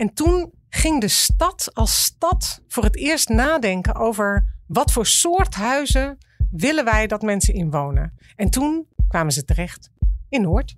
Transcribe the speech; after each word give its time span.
En 0.00 0.14
toen 0.14 0.52
ging 0.68 1.00
de 1.00 1.08
stad 1.08 1.70
als 1.72 2.02
stad 2.02 2.60
voor 2.68 2.84
het 2.84 2.96
eerst 2.96 3.28
nadenken 3.28 3.94
over 3.94 4.54
wat 4.66 4.92
voor 4.92 5.06
soort 5.06 5.54
huizen 5.54 6.18
willen 6.50 6.84
wij 6.84 7.06
dat 7.06 7.22
mensen 7.22 7.54
in 7.54 7.70
wonen. 7.70 8.12
En 8.36 8.50
toen 8.50 8.86
kwamen 9.08 9.32
ze 9.32 9.44
terecht 9.44 9.90
in 10.28 10.42
Noord. 10.42 10.74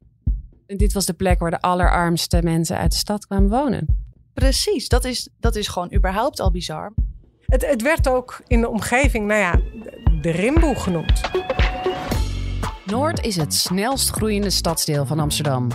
En 0.66 0.76
dit 0.76 0.92
was 0.92 1.06
de 1.06 1.12
plek 1.12 1.38
waar 1.38 1.50
de 1.50 1.60
allerarmste 1.60 2.42
mensen 2.42 2.76
uit 2.76 2.90
de 2.90 2.96
stad 2.96 3.26
kwamen 3.26 3.50
wonen. 3.50 4.06
Precies, 4.34 4.88
dat 4.88 5.04
is, 5.04 5.28
dat 5.40 5.56
is 5.56 5.68
gewoon 5.68 5.94
überhaupt 5.94 6.40
al 6.40 6.50
bizar. 6.50 6.92
Het, 7.40 7.66
het 7.66 7.82
werd 7.82 8.08
ook 8.08 8.42
in 8.46 8.60
de 8.60 8.68
omgeving, 8.68 9.26
nou 9.26 9.40
ja, 9.40 9.60
de 10.20 10.30
Rimboe 10.30 10.74
genoemd. 10.74 11.20
Noord 12.86 13.24
is 13.24 13.36
het 13.36 13.54
snelst 13.54 14.10
groeiende 14.10 14.50
stadsdeel 14.50 15.06
van 15.06 15.18
Amsterdam. 15.18 15.68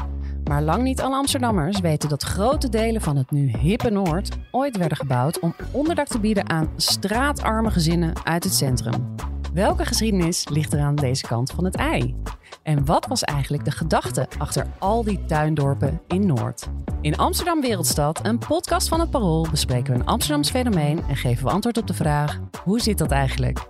Maar 0.47 0.61
lang 0.61 0.83
niet 0.83 1.01
alle 1.01 1.15
Amsterdammers 1.15 1.79
weten 1.79 2.09
dat 2.09 2.23
grote 2.23 2.69
delen 2.69 3.01
van 3.01 3.17
het 3.17 3.31
nu 3.31 3.57
hippe 3.57 3.89
Noord 3.89 4.37
ooit 4.51 4.77
werden 4.77 4.97
gebouwd 4.97 5.39
om 5.39 5.55
onderdak 5.71 6.07
te 6.07 6.19
bieden 6.19 6.49
aan 6.49 6.69
straatarme 6.75 7.71
gezinnen 7.71 8.13
uit 8.23 8.43
het 8.43 8.53
centrum. 8.53 9.15
Welke 9.53 9.85
geschiedenis 9.85 10.47
ligt 10.49 10.73
er 10.73 10.79
aan 10.79 10.95
deze 10.95 11.27
kant 11.27 11.51
van 11.51 11.65
het 11.65 11.75
ei? 11.75 12.15
En 12.63 12.85
wat 12.85 13.07
was 13.07 13.23
eigenlijk 13.23 13.65
de 13.65 13.71
gedachte 13.71 14.27
achter 14.37 14.67
al 14.79 15.03
die 15.03 15.25
tuindorpen 15.25 16.01
in 16.07 16.25
Noord? 16.25 16.69
In 17.01 17.17
Amsterdam 17.17 17.61
Wereldstad, 17.61 18.19
een 18.25 18.37
podcast 18.37 18.87
van 18.87 18.99
het 18.99 19.09
Parool, 19.09 19.47
bespreken 19.51 19.93
we 19.93 19.99
een 19.99 20.05
Amsterdams 20.05 20.49
fenomeen 20.49 21.03
en 21.09 21.15
geven 21.15 21.45
we 21.45 21.51
antwoord 21.51 21.77
op 21.77 21.87
de 21.87 21.93
vraag: 21.93 22.39
hoe 22.63 22.79
zit 22.79 22.97
dat 22.97 23.11
eigenlijk? 23.11 23.67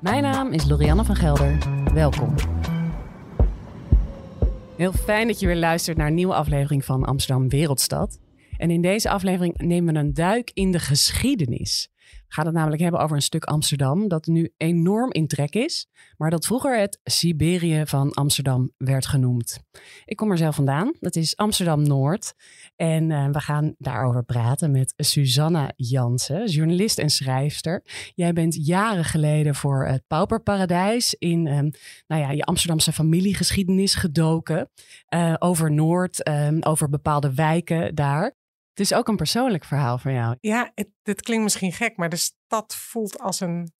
Mijn 0.00 0.22
naam 0.22 0.52
is 0.52 0.68
Lorianne 0.68 1.04
van 1.04 1.16
Gelder. 1.16 1.58
Welkom. 1.94 2.34
Heel 4.76 4.92
fijn 4.92 5.26
dat 5.26 5.40
je 5.40 5.46
weer 5.46 5.56
luistert 5.56 5.96
naar 5.96 6.06
een 6.06 6.14
nieuwe 6.14 6.34
aflevering 6.34 6.84
van 6.84 7.04
Amsterdam 7.04 7.48
Wereldstad. 7.48 8.18
En 8.56 8.70
in 8.70 8.82
deze 8.82 9.10
aflevering 9.10 9.58
nemen 9.58 9.94
we 9.94 10.00
een 10.00 10.14
duik 10.14 10.50
in 10.54 10.72
de 10.72 10.78
geschiedenis. 10.78 11.91
We 12.32 12.38
gaan 12.38 12.46
het 12.46 12.54
namelijk 12.54 12.82
hebben 12.82 13.00
over 13.00 13.16
een 13.16 13.22
stuk 13.22 13.44
Amsterdam 13.44 14.08
dat 14.08 14.26
nu 14.26 14.52
enorm 14.56 15.12
in 15.12 15.26
trek 15.26 15.54
is, 15.54 15.88
maar 16.16 16.30
dat 16.30 16.46
vroeger 16.46 16.78
het 16.78 17.00
Siberië 17.04 17.82
van 17.86 18.12
Amsterdam 18.12 18.72
werd 18.76 19.06
genoemd. 19.06 19.58
Ik 20.04 20.16
kom 20.16 20.30
er 20.30 20.38
zelf 20.38 20.54
vandaan, 20.54 20.92
dat 21.00 21.16
is 21.16 21.36
Amsterdam 21.36 21.82
Noord. 21.82 22.34
En 22.76 23.10
uh, 23.10 23.28
we 23.30 23.40
gaan 23.40 23.74
daarover 23.78 24.24
praten 24.24 24.70
met 24.70 24.94
Susanna 24.96 25.72
Jansen, 25.76 26.46
journalist 26.46 26.98
en 26.98 27.10
schrijfster. 27.10 27.82
Jij 28.14 28.32
bent 28.32 28.66
jaren 28.66 29.04
geleden 29.04 29.54
voor 29.54 29.86
het 29.86 30.02
Pauperparadijs 30.06 31.14
in 31.14 31.46
uh, 31.46 31.58
nou 32.06 32.22
ja, 32.22 32.30
je 32.30 32.44
Amsterdamse 32.44 32.92
familiegeschiedenis 32.92 33.94
gedoken. 33.94 34.70
Uh, 35.14 35.34
over 35.38 35.72
Noord, 35.72 36.22
ehm, 36.22 36.58
over 36.60 36.88
bepaalde 36.88 37.34
wijken 37.34 37.94
daar. 37.94 38.40
Het 38.74 38.80
is 38.80 38.94
ook 38.94 39.08
een 39.08 39.16
persoonlijk 39.16 39.64
verhaal 39.64 39.98
van 39.98 40.12
jou. 40.12 40.36
Ja, 40.40 40.72
het, 40.74 40.88
het 41.02 41.22
klinkt 41.22 41.42
misschien 41.42 41.72
gek, 41.72 41.96
maar 41.96 42.08
de 42.08 42.16
stad 42.16 42.74
voelt 42.74 43.18
als 43.18 43.40
een, 43.40 43.72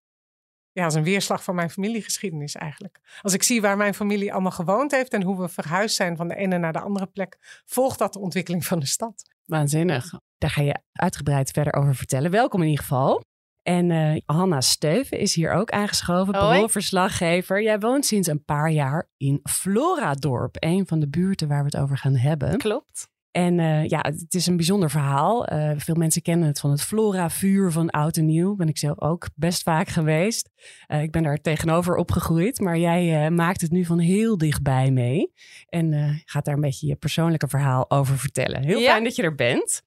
ja, 0.72 0.84
als 0.84 0.94
een 0.94 1.02
weerslag 1.02 1.44
van 1.44 1.54
mijn 1.54 1.70
familiegeschiedenis 1.70 2.54
eigenlijk. 2.54 3.18
Als 3.20 3.32
ik 3.32 3.42
zie 3.42 3.60
waar 3.60 3.76
mijn 3.76 3.94
familie 3.94 4.32
allemaal 4.32 4.50
gewoond 4.50 4.90
heeft 4.90 5.12
en 5.12 5.22
hoe 5.22 5.40
we 5.40 5.48
verhuisd 5.48 5.96
zijn 5.96 6.16
van 6.16 6.28
de 6.28 6.34
ene 6.34 6.58
naar 6.58 6.72
de 6.72 6.80
andere 6.80 7.06
plek, 7.06 7.62
volgt 7.64 7.98
dat 7.98 8.12
de 8.12 8.18
ontwikkeling 8.18 8.64
van 8.64 8.78
de 8.78 8.86
stad. 8.86 9.22
Waanzinnig. 9.44 10.12
Daar 10.38 10.50
ga 10.50 10.62
je 10.62 10.82
uitgebreid 10.92 11.50
verder 11.50 11.74
over 11.74 11.94
vertellen. 11.94 12.30
Welkom 12.30 12.60
in 12.60 12.68
ieder 12.68 12.84
geval. 12.84 13.22
En 13.62 13.90
uh, 13.90 14.20
Hanna 14.26 14.60
Steuven 14.60 15.18
is 15.18 15.34
hier 15.34 15.52
ook 15.52 15.70
aangeschoven, 15.70 16.32
paroolverslaggever. 16.32 17.62
Jij 17.62 17.78
woont 17.78 18.06
sinds 18.06 18.28
een 18.28 18.44
paar 18.44 18.70
jaar 18.70 19.08
in 19.16 19.40
Floradorp, 19.42 20.56
een 20.58 20.86
van 20.86 21.00
de 21.00 21.08
buurten 21.08 21.48
waar 21.48 21.58
we 21.58 21.64
het 21.64 21.76
over 21.76 21.98
gaan 21.98 22.16
hebben. 22.16 22.58
Klopt. 22.58 23.11
En 23.32 23.58
uh, 23.58 23.86
ja, 23.86 23.98
het 24.00 24.34
is 24.34 24.46
een 24.46 24.56
bijzonder 24.56 24.90
verhaal. 24.90 25.52
Uh, 25.52 25.72
veel 25.76 25.94
mensen 25.94 26.22
kennen 26.22 26.46
het 26.46 26.60
van 26.60 26.70
het 26.70 26.82
Flora-vuur 26.82 27.72
van 27.72 27.90
Oud 27.90 28.16
en 28.16 28.26
Nieuw. 28.26 28.56
Ben 28.56 28.68
ik 28.68 28.78
zelf 28.78 29.00
ook 29.00 29.28
best 29.34 29.62
vaak 29.62 29.88
geweest. 29.88 30.48
Uh, 30.88 31.02
ik 31.02 31.10
ben 31.10 31.22
daar 31.22 31.40
tegenover 31.40 31.96
opgegroeid. 31.96 32.60
Maar 32.60 32.78
jij 32.78 33.30
maakt 33.30 33.60
het 33.60 33.70
nu 33.70 33.84
van 33.84 33.98
heel 33.98 34.38
dichtbij 34.38 34.90
mee. 34.90 35.32
En 35.68 36.20
gaat 36.24 36.44
daar 36.44 36.54
een 36.54 36.60
beetje 36.60 36.86
je 36.86 36.96
persoonlijke 36.96 37.48
verhaal 37.48 37.90
over 37.90 38.18
vertellen. 38.18 38.64
Heel 38.64 38.78
ja. 38.78 38.90
fijn 38.90 39.04
dat 39.04 39.16
je 39.16 39.22
er 39.22 39.34
bent. 39.34 39.82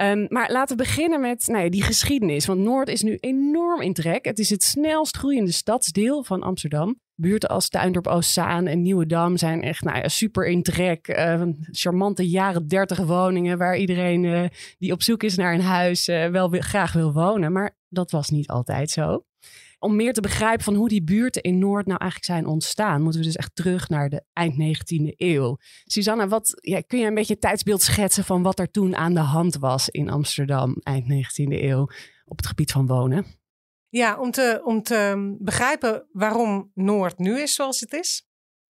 Um, 0.00 0.26
maar 0.28 0.52
laten 0.52 0.76
we 0.76 0.82
beginnen 0.82 1.20
met 1.20 1.46
nou 1.46 1.64
ja, 1.64 1.70
die 1.70 1.82
geschiedenis. 1.82 2.46
Want 2.46 2.60
Noord 2.60 2.88
is 2.88 3.02
nu 3.02 3.16
enorm 3.16 3.80
in 3.80 3.92
trek. 3.92 4.24
Het 4.24 4.38
is 4.38 4.50
het 4.50 4.62
snelst 4.62 5.16
groeiende 5.16 5.52
stadsdeel 5.52 6.24
van 6.24 6.42
Amsterdam. 6.42 7.00
Buurten 7.20 7.48
als 7.48 7.68
Tuindorp 7.68 8.06
Oostzaan 8.06 8.66
en 8.66 8.82
Nieuwedam 8.82 9.36
zijn 9.36 9.62
echt 9.62 9.84
nou 9.84 9.98
ja, 9.98 10.08
super 10.08 10.46
in 10.46 10.62
trek. 10.62 11.08
Uh, 11.08 11.42
charmante 11.70 12.28
jaren 12.28 12.68
dertig 12.68 12.98
woningen 12.98 13.58
waar 13.58 13.76
iedereen 13.76 14.24
uh, 14.24 14.44
die 14.78 14.92
op 14.92 15.02
zoek 15.02 15.22
is 15.22 15.36
naar 15.36 15.54
een 15.54 15.60
huis 15.60 16.08
uh, 16.08 16.26
wel 16.26 16.48
graag 16.50 16.92
wil 16.92 17.12
wonen. 17.12 17.52
Maar 17.52 17.76
dat 17.88 18.10
was 18.10 18.28
niet 18.28 18.48
altijd 18.48 18.90
zo. 18.90 19.24
Om 19.78 19.96
meer 19.96 20.12
te 20.12 20.20
begrijpen 20.20 20.64
van 20.64 20.74
hoe 20.74 20.88
die 20.88 21.02
buurten 21.02 21.42
in 21.42 21.58
Noord 21.58 21.86
nou 21.86 21.98
eigenlijk 22.00 22.30
zijn 22.30 22.46
ontstaan, 22.52 23.02
moeten 23.02 23.20
we 23.20 23.26
dus 23.26 23.36
echt 23.36 23.54
terug 23.54 23.88
naar 23.88 24.08
de 24.08 24.24
eind 24.32 24.54
19e 24.54 25.14
eeuw. 25.16 25.56
Susanna, 25.84 26.28
wat, 26.28 26.58
ja, 26.60 26.80
kun 26.80 26.98
je 26.98 27.06
een 27.06 27.14
beetje 27.14 27.32
het 27.32 27.42
tijdsbeeld 27.42 27.82
schetsen 27.82 28.24
van 28.24 28.42
wat 28.42 28.58
er 28.58 28.70
toen 28.70 28.96
aan 28.96 29.14
de 29.14 29.20
hand 29.20 29.56
was 29.56 29.88
in 29.88 30.10
Amsterdam 30.10 30.76
eind 30.82 31.04
19e 31.04 31.62
eeuw 31.62 31.88
op 32.24 32.36
het 32.36 32.46
gebied 32.46 32.72
van 32.72 32.86
wonen? 32.86 33.39
Ja, 33.90 34.18
om 34.18 34.30
te, 34.30 34.60
om 34.64 34.82
te 34.82 35.36
begrijpen 35.38 36.08
waarom 36.12 36.70
Noord 36.74 37.18
nu 37.18 37.40
is 37.40 37.54
zoals 37.54 37.80
het 37.80 37.92
is, 37.92 38.24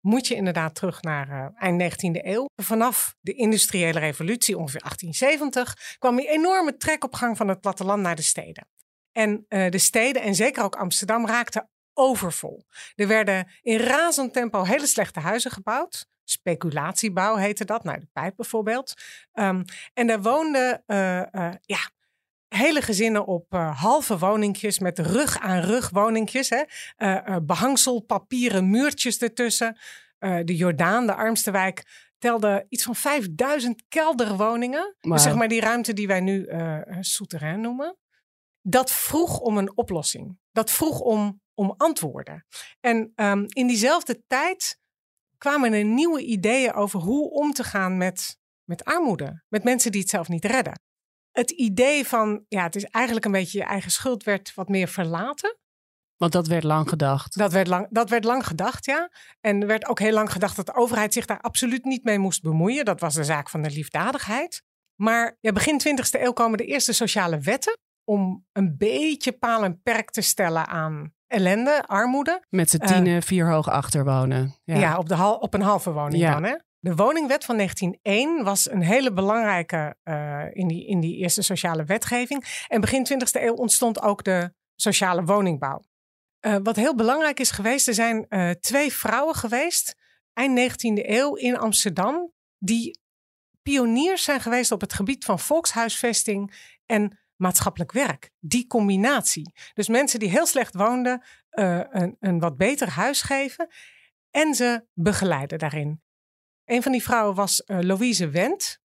moet 0.00 0.26
je 0.26 0.34
inderdaad 0.34 0.74
terug 0.74 1.02
naar 1.02 1.28
uh, 1.28 1.46
eind 1.54 1.94
19e 1.94 2.24
eeuw. 2.24 2.46
Vanaf 2.62 3.14
de 3.20 3.32
industriële 3.32 3.98
revolutie, 3.98 4.58
ongeveer 4.58 4.80
1870, 4.80 5.96
kwam 5.98 6.16
die 6.16 6.28
enorme 6.28 6.76
trekopgang 6.76 7.36
van 7.36 7.48
het 7.48 7.60
platteland 7.60 8.02
naar 8.02 8.16
de 8.16 8.22
steden. 8.22 8.68
En 9.12 9.46
uh, 9.48 9.70
de 9.70 9.78
steden, 9.78 10.22
en 10.22 10.34
zeker 10.34 10.62
ook 10.64 10.76
Amsterdam, 10.76 11.26
raakten 11.26 11.70
overvol. 11.92 12.66
Er 12.94 13.08
werden 13.08 13.48
in 13.62 13.78
razend 13.78 14.32
tempo 14.32 14.62
hele 14.62 14.86
slechte 14.86 15.20
huizen 15.20 15.50
gebouwd. 15.50 16.06
Speculatiebouw 16.24 17.36
heette 17.36 17.64
dat, 17.64 17.84
nou 17.84 18.00
de 18.00 18.08
pijp 18.12 18.36
bijvoorbeeld. 18.36 18.94
Um, 19.32 19.64
en 19.94 20.06
daar 20.06 20.22
woonden 20.22 20.82
uh, 20.86 21.22
ja, 21.60 21.90
hele 22.48 22.82
gezinnen 22.82 23.26
op 23.26 23.54
uh, 23.54 23.80
halve 23.80 24.18
woningjes 24.18 24.78
met 24.78 24.98
rug 24.98 25.38
aan 25.38 25.60
rug 25.60 25.90
woningjes. 25.90 26.50
Hè? 26.50 26.62
Uh, 26.98 27.36
behangsel, 27.42 28.00
papieren 28.00 28.70
muurtjes 28.70 29.18
ertussen. 29.18 29.78
de 30.18 30.56
Jordaan, 30.56 31.06
de 31.06 31.14
armste 31.14 31.50
wijk, 31.50 31.82
telde 32.18 32.66
iets 32.68 32.84
van 32.84 32.94
5000 32.94 33.82
kelderwoningen. 33.88 34.96
Wow. 35.00 35.12
Dus 35.12 35.22
zeg 35.22 35.34
maar 35.34 35.48
die 35.48 35.60
ruimte 35.60 35.92
die 35.92 36.06
wij 36.06 36.20
nu 36.20 36.48
souterrain 37.00 37.60
noemen. 37.60 37.96
Dat 38.62 38.90
vroeg 38.90 39.38
om 39.38 39.58
een 39.58 39.76
oplossing. 39.76 40.38
Dat 40.52 40.70
vroeg 40.70 41.00
om, 41.00 41.40
om 41.54 41.74
antwoorden. 41.76 42.46
En 42.80 43.12
um, 43.16 43.44
in 43.48 43.66
diezelfde 43.66 44.22
tijd 44.26 44.78
kwamen 45.38 45.72
er 45.72 45.84
nieuwe 45.84 46.24
ideeën 46.24 46.72
over 46.72 47.00
hoe 47.00 47.30
om 47.30 47.52
te 47.52 47.64
gaan 47.64 47.96
met, 47.96 48.38
met 48.64 48.84
armoede. 48.84 49.42
Met 49.48 49.64
mensen 49.64 49.92
die 49.92 50.00
het 50.00 50.10
zelf 50.10 50.28
niet 50.28 50.44
redden 50.44 50.84
het 51.38 51.50
idee 51.50 52.06
van, 52.06 52.44
ja, 52.48 52.62
het 52.62 52.76
is 52.76 52.84
eigenlijk 52.84 53.24
een 53.26 53.32
beetje 53.32 53.58
je 53.58 53.64
eigen 53.64 53.90
schuld, 53.90 54.24
werd 54.24 54.54
wat 54.54 54.68
meer 54.68 54.88
verlaten. 54.88 55.56
Want 56.16 56.32
dat 56.32 56.46
werd 56.46 56.64
lang 56.64 56.88
gedacht. 56.88 57.38
Dat 57.38 57.52
werd 57.52 57.66
lang, 57.66 57.86
dat 57.90 58.10
werd 58.10 58.24
lang 58.24 58.46
gedacht, 58.46 58.84
ja. 58.84 59.10
En 59.40 59.60
er 59.60 59.66
werd 59.66 59.86
ook 59.86 59.98
heel 59.98 60.12
lang 60.12 60.32
gedacht 60.32 60.56
dat 60.56 60.66
de 60.66 60.74
overheid 60.74 61.12
zich 61.12 61.26
daar 61.26 61.40
absoluut 61.40 61.84
niet 61.84 62.04
mee 62.04 62.18
moest 62.18 62.42
bemoeien. 62.42 62.84
Dat 62.84 63.00
was 63.00 63.14
de 63.14 63.24
zaak 63.24 63.50
van 63.50 63.62
de 63.62 63.70
liefdadigheid. 63.70 64.62
Maar 65.00 65.36
ja, 65.40 65.52
begin 65.52 65.80
20e 65.80 66.20
eeuw 66.20 66.32
komen 66.32 66.58
de 66.58 66.64
eerste 66.64 66.92
sociale 66.92 67.38
wetten 67.38 67.78
om 68.04 68.46
een 68.52 68.76
beetje 68.76 69.32
paal 69.32 69.64
en 69.64 69.82
perk 69.82 70.10
te 70.10 70.20
stellen 70.20 70.66
aan 70.66 71.14
ellende, 71.26 71.82
armoede. 71.86 72.44
Met 72.48 72.70
z'n 72.70 72.78
tienen 72.78 73.14
uh, 73.14 73.20
vier 73.20 73.50
hoog 73.50 73.70
achter 73.70 74.04
wonen. 74.04 74.56
Ja, 74.64 74.76
ja 74.76 74.98
op, 74.98 75.08
de 75.08 75.14
hal, 75.14 75.36
op 75.36 75.54
een 75.54 75.62
halve 75.62 75.92
woning 75.92 76.22
ja. 76.22 76.32
dan, 76.32 76.44
hè? 76.44 76.54
De 76.86 76.94
woningwet 76.94 77.44
van 77.44 77.56
1901 77.56 78.44
was 78.44 78.70
een 78.70 78.82
hele 78.82 79.12
belangrijke 79.12 79.96
uh, 80.04 80.44
in, 80.52 80.68
die, 80.68 80.86
in 80.86 81.00
die 81.00 81.16
eerste 81.16 81.42
sociale 81.42 81.84
wetgeving. 81.84 82.64
En 82.68 82.80
begin 82.80 83.06
20e 83.12 83.42
eeuw 83.42 83.54
ontstond 83.54 84.02
ook 84.02 84.24
de 84.24 84.52
sociale 84.76 85.24
woningbouw. 85.24 85.82
Uh, 86.40 86.56
wat 86.62 86.76
heel 86.76 86.94
belangrijk 86.94 87.40
is 87.40 87.50
geweest, 87.50 87.88
er 87.88 87.94
zijn 87.94 88.26
uh, 88.28 88.50
twee 88.50 88.92
vrouwen 88.92 89.34
geweest, 89.34 89.96
eind 90.32 90.72
19e 90.72 91.06
eeuw 91.06 91.34
in 91.34 91.58
Amsterdam, 91.58 92.32
die 92.58 93.00
pioniers 93.62 94.24
zijn 94.24 94.40
geweest 94.40 94.72
op 94.72 94.80
het 94.80 94.92
gebied 94.92 95.24
van 95.24 95.38
volkshuisvesting 95.38 96.54
en 96.86 97.18
maatschappelijk 97.36 97.92
werk. 97.92 98.30
Die 98.40 98.66
combinatie. 98.66 99.52
Dus 99.74 99.88
mensen 99.88 100.18
die 100.18 100.30
heel 100.30 100.46
slecht 100.46 100.74
woonden, 100.74 101.22
een, 101.50 102.16
een 102.20 102.38
wat 102.38 102.56
beter 102.56 102.88
huis 102.88 103.22
geven 103.22 103.68
en 104.30 104.54
ze 104.54 104.84
begeleiden 104.94 105.58
daarin. 105.58 106.04
Een 106.66 106.82
van 106.82 106.92
die 106.92 107.02
vrouwen 107.02 107.34
was 107.34 107.62
uh, 107.66 107.78
Louise 107.80 108.28
Wendt. 108.28 108.80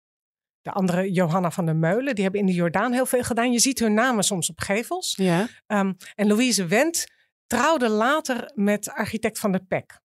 De 0.61 0.71
andere 0.71 1.11
Johanna 1.11 1.51
van 1.51 1.65
der 1.65 1.75
Meulen. 1.75 2.15
Die 2.15 2.23
hebben 2.23 2.41
in 2.41 2.45
de 2.45 2.53
Jordaan 2.53 2.91
heel 2.91 3.05
veel 3.05 3.23
gedaan. 3.23 3.51
Je 3.51 3.59
ziet 3.59 3.79
hun 3.79 3.93
namen 3.93 4.23
soms 4.23 4.49
op 4.49 4.59
gevels. 4.59 5.13
Ja. 5.17 5.47
Um, 5.67 5.97
en 6.15 6.27
Louise 6.27 6.65
Wendt 6.65 7.11
trouwde 7.47 7.89
later 7.89 8.51
met 8.55 8.89
architect 8.89 9.39
Van 9.39 9.51
der 9.51 9.63
Pek. 9.63 10.01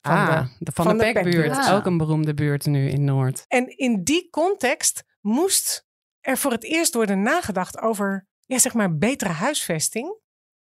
Van 0.00 0.12
ah, 0.12 0.40
de, 0.40 0.64
de 0.64 0.72
Van, 0.72 0.84
van 0.84 0.98
de, 0.98 1.04
de 1.04 1.12
Pekbuurt. 1.12 1.70
Ook 1.70 1.86
een 1.86 1.96
beroemde 1.96 2.34
buurt 2.34 2.66
nu 2.66 2.88
in 2.88 3.04
Noord. 3.04 3.44
En 3.48 3.76
in 3.76 4.02
die 4.02 4.30
context 4.30 5.04
moest 5.20 5.86
er 6.20 6.38
voor 6.38 6.50
het 6.50 6.64
eerst 6.64 6.94
worden 6.94 7.22
nagedacht 7.22 7.80
over 7.80 8.26
ja, 8.46 8.58
zeg 8.58 8.74
maar 8.74 8.96
betere 8.96 9.32
huisvesting. 9.32 10.20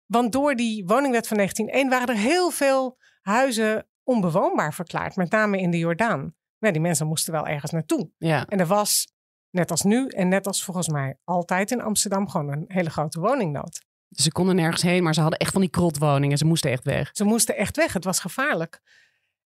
Want 0.05 0.31
door 0.31 0.55
die 0.55 0.85
woningwet 0.85 1.27
van 1.27 1.37
1901 1.37 1.89
waren 1.89 2.15
er 2.15 2.21
heel 2.21 2.49
veel 2.49 2.97
huizen 3.21 3.87
onbewoonbaar 4.03 4.73
verklaard, 4.73 5.15
met 5.15 5.31
name 5.31 5.59
in 5.59 5.71
de 5.71 5.77
Jordaan. 5.77 6.35
Maar 6.59 6.71
die 6.71 6.81
mensen 6.81 7.07
moesten 7.07 7.33
wel 7.33 7.47
ergens 7.47 7.71
naartoe. 7.71 8.09
Ja. 8.17 8.45
En 8.45 8.59
er 8.59 8.65
was, 8.65 9.07
net 9.49 9.71
als 9.71 9.81
nu 9.81 10.07
en 10.07 10.27
net 10.27 10.47
als 10.47 10.63
volgens 10.63 10.87
mij 10.87 11.17
altijd 11.23 11.71
in 11.71 11.81
Amsterdam, 11.81 12.29
gewoon 12.29 12.51
een 12.51 12.65
hele 12.67 12.89
grote 12.89 13.19
woningnood. 13.19 13.87
Dus 14.09 14.23
ze 14.23 14.31
konden 14.31 14.55
nergens 14.55 14.81
heen, 14.81 15.03
maar 15.03 15.13
ze 15.13 15.21
hadden 15.21 15.39
echt 15.39 15.51
van 15.51 15.61
die 15.61 15.69
krotwoningen. 15.69 16.37
Ze 16.37 16.45
moesten 16.45 16.71
echt 16.71 16.83
weg. 16.83 17.09
Ze 17.13 17.23
moesten 17.23 17.55
echt 17.55 17.75
weg, 17.75 17.93
het 17.93 18.03
was 18.03 18.19
gevaarlijk. 18.19 18.81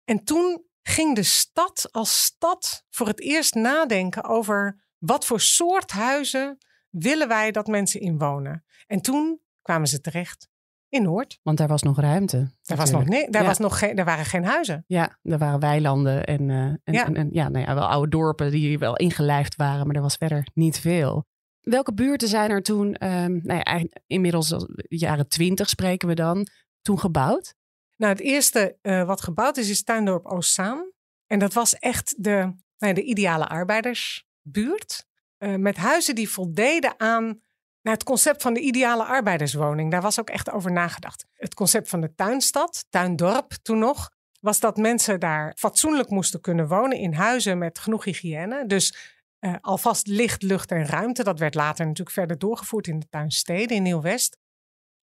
En 0.03 0.23
toen 0.23 0.65
ging 0.81 1.15
de 1.15 1.23
stad 1.23 1.87
als 1.91 2.23
stad 2.23 2.85
voor 2.89 3.07
het 3.07 3.21
eerst 3.21 3.53
nadenken 3.53 4.23
over 4.23 4.83
wat 4.97 5.25
voor 5.25 5.39
soort 5.39 5.91
huizen 5.91 6.57
willen 6.89 7.27
wij 7.27 7.51
dat 7.51 7.67
mensen 7.67 7.99
in 7.99 8.17
wonen. 8.17 8.65
En 8.87 9.01
toen 9.01 9.41
kwamen 9.61 9.87
ze 9.87 10.01
terecht 10.01 10.47
in 10.95 11.03
Noord. 11.03 11.39
Want 11.43 11.57
daar 11.57 11.67
was 11.67 11.81
nog 11.83 11.99
ruimte. 11.99 12.51
Daar, 12.61 12.77
was 12.77 12.91
nog, 12.91 13.05
nee, 13.05 13.29
daar, 13.29 13.41
Ja. 13.41 13.47
was 13.47 13.57
nog 13.57 13.79
geen, 13.79 13.95
daar 13.95 14.05
waren 14.05 14.25
geen 14.25 14.45
huizen. 14.45 14.83
Ja, 14.87 15.17
er 15.21 15.37
waren 15.37 15.59
weilanden 15.59 16.25
en, 16.25 16.49
eh, 16.49 16.57
en, 16.57 16.79
Ja. 16.83 17.05
en, 17.05 17.15
en 17.15 17.29
ja, 17.31 17.49
nou 17.49 17.65
ja, 17.65 17.73
wel 17.75 17.87
oude 17.87 18.09
dorpen 18.09 18.51
die 18.51 18.79
wel 18.79 18.95
ingelijfd 18.95 19.55
waren, 19.55 19.87
maar 19.87 19.95
er 19.95 20.01
was 20.01 20.15
verder 20.15 20.47
niet 20.53 20.79
veel. 20.79 21.25
Welke 21.61 21.93
buurten 21.93 22.27
zijn 22.27 22.49
er 22.49 22.61
toen, 22.61 22.93
ehm, 22.93 23.39
nou 23.43 23.61
ja, 23.63 23.83
inmiddels 24.07 24.55
jaren 24.87 25.27
twintig 25.27 25.69
spreken 25.69 26.07
we 26.07 26.13
dan, 26.13 26.47
toen 26.81 26.99
gebouwd? 26.99 27.55
Nou, 27.97 28.11
het 28.13 28.21
eerste 28.21 28.77
eh, 28.81 29.03
wat 29.05 29.21
gebouwd 29.21 29.57
is, 29.57 29.69
is 29.69 29.83
Tuindorp 29.83 30.25
Oostzaan. 30.25 30.91
En 31.27 31.39
dat 31.39 31.53
was 31.53 31.75
echt 31.75 32.15
de, 32.17 32.31
nou 32.31 32.53
ja, 32.77 32.93
de 32.93 33.03
ideale 33.03 33.47
arbeidersbuurt. 33.47 35.05
Eh, 35.37 35.55
met 35.55 35.77
huizen 35.77 36.15
die 36.15 36.29
voldeden 36.29 36.99
aan 36.99 37.39
nou, 37.85 37.97
het 37.97 38.03
concept 38.05 38.41
van 38.41 38.53
de 38.53 38.59
ideale 38.59 39.03
arbeiderswoning. 39.03 39.91
Daar 39.91 40.01
was 40.01 40.19
ook 40.19 40.29
echt 40.29 40.51
over 40.51 40.71
nagedacht. 40.71 41.25
Het 41.35 41.53
concept 41.53 41.89
van 41.89 42.01
de 42.01 42.15
tuinstad, 42.15 42.85
tuindorp 42.89 43.51
toen 43.61 43.79
nog, 43.79 44.11
was 44.39 44.59
dat 44.59 44.77
mensen 44.77 45.19
daar 45.19 45.53
fatsoenlijk 45.57 46.09
moesten 46.09 46.41
kunnen 46.41 46.67
wonen 46.67 46.97
in 46.97 47.13
huizen 47.13 47.57
met 47.57 47.79
genoeg 47.79 48.03
hygiëne. 48.03 48.65
Dus 48.65 49.15
eh, 49.39 49.55
alvast 49.61 50.07
licht, 50.07 50.41
lucht 50.41 50.71
en 50.71 50.85
ruimte. 50.85 51.23
Dat 51.23 51.39
werd 51.39 51.55
later 51.55 51.85
natuurlijk 51.85 52.15
verder 52.15 52.37
doorgevoerd 52.37 52.87
in 52.87 52.99
de 52.99 53.09
tuinsteden 53.09 53.77
in 53.77 53.83
Nieuw-West. 53.83 54.37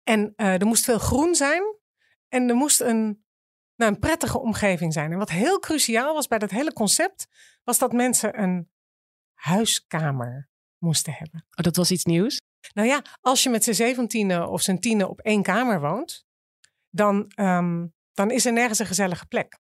En 0.02 0.32
eh, 0.36 0.60
er 0.60 0.66
moest 0.66 0.84
veel 0.84 0.98
groen 0.98 1.34
zijn. 1.34 1.62
En 2.28 2.48
er 2.48 2.54
moest 2.54 2.80
een, 2.80 3.24
nou, 3.76 3.92
een 3.92 3.98
prettige 3.98 4.38
omgeving 4.38 4.92
zijn. 4.92 5.12
En 5.12 5.18
wat 5.18 5.30
heel 5.30 5.58
cruciaal 5.58 6.14
was 6.14 6.26
bij 6.26 6.38
dat 6.38 6.50
hele 6.50 6.72
concept, 6.72 7.26
was 7.64 7.78
dat 7.78 7.92
mensen 7.92 8.42
een 8.42 8.70
huiskamer 9.34 10.48
moesten 10.78 11.12
hebben. 11.12 11.46
Oh, 11.50 11.64
dat 11.64 11.76
was 11.76 11.90
iets 11.90 12.04
nieuws. 12.04 12.40
Nou 12.74 12.88
ja, 12.88 13.02
als 13.20 13.42
je 13.42 13.50
met 13.50 13.64
z'n 13.64 13.72
zeventienen 13.72 14.48
of 14.48 14.62
z'n 14.62 14.76
tienen 14.76 15.08
op 15.08 15.20
één 15.20 15.42
kamer 15.42 15.80
woont, 15.80 16.24
dan, 16.90 17.32
ehm, 17.34 17.86
dan 18.12 18.30
is 18.30 18.46
er 18.46 18.52
nergens 18.52 18.78
een 18.78 18.86
gezellige 18.86 19.26
plek. 19.26 19.60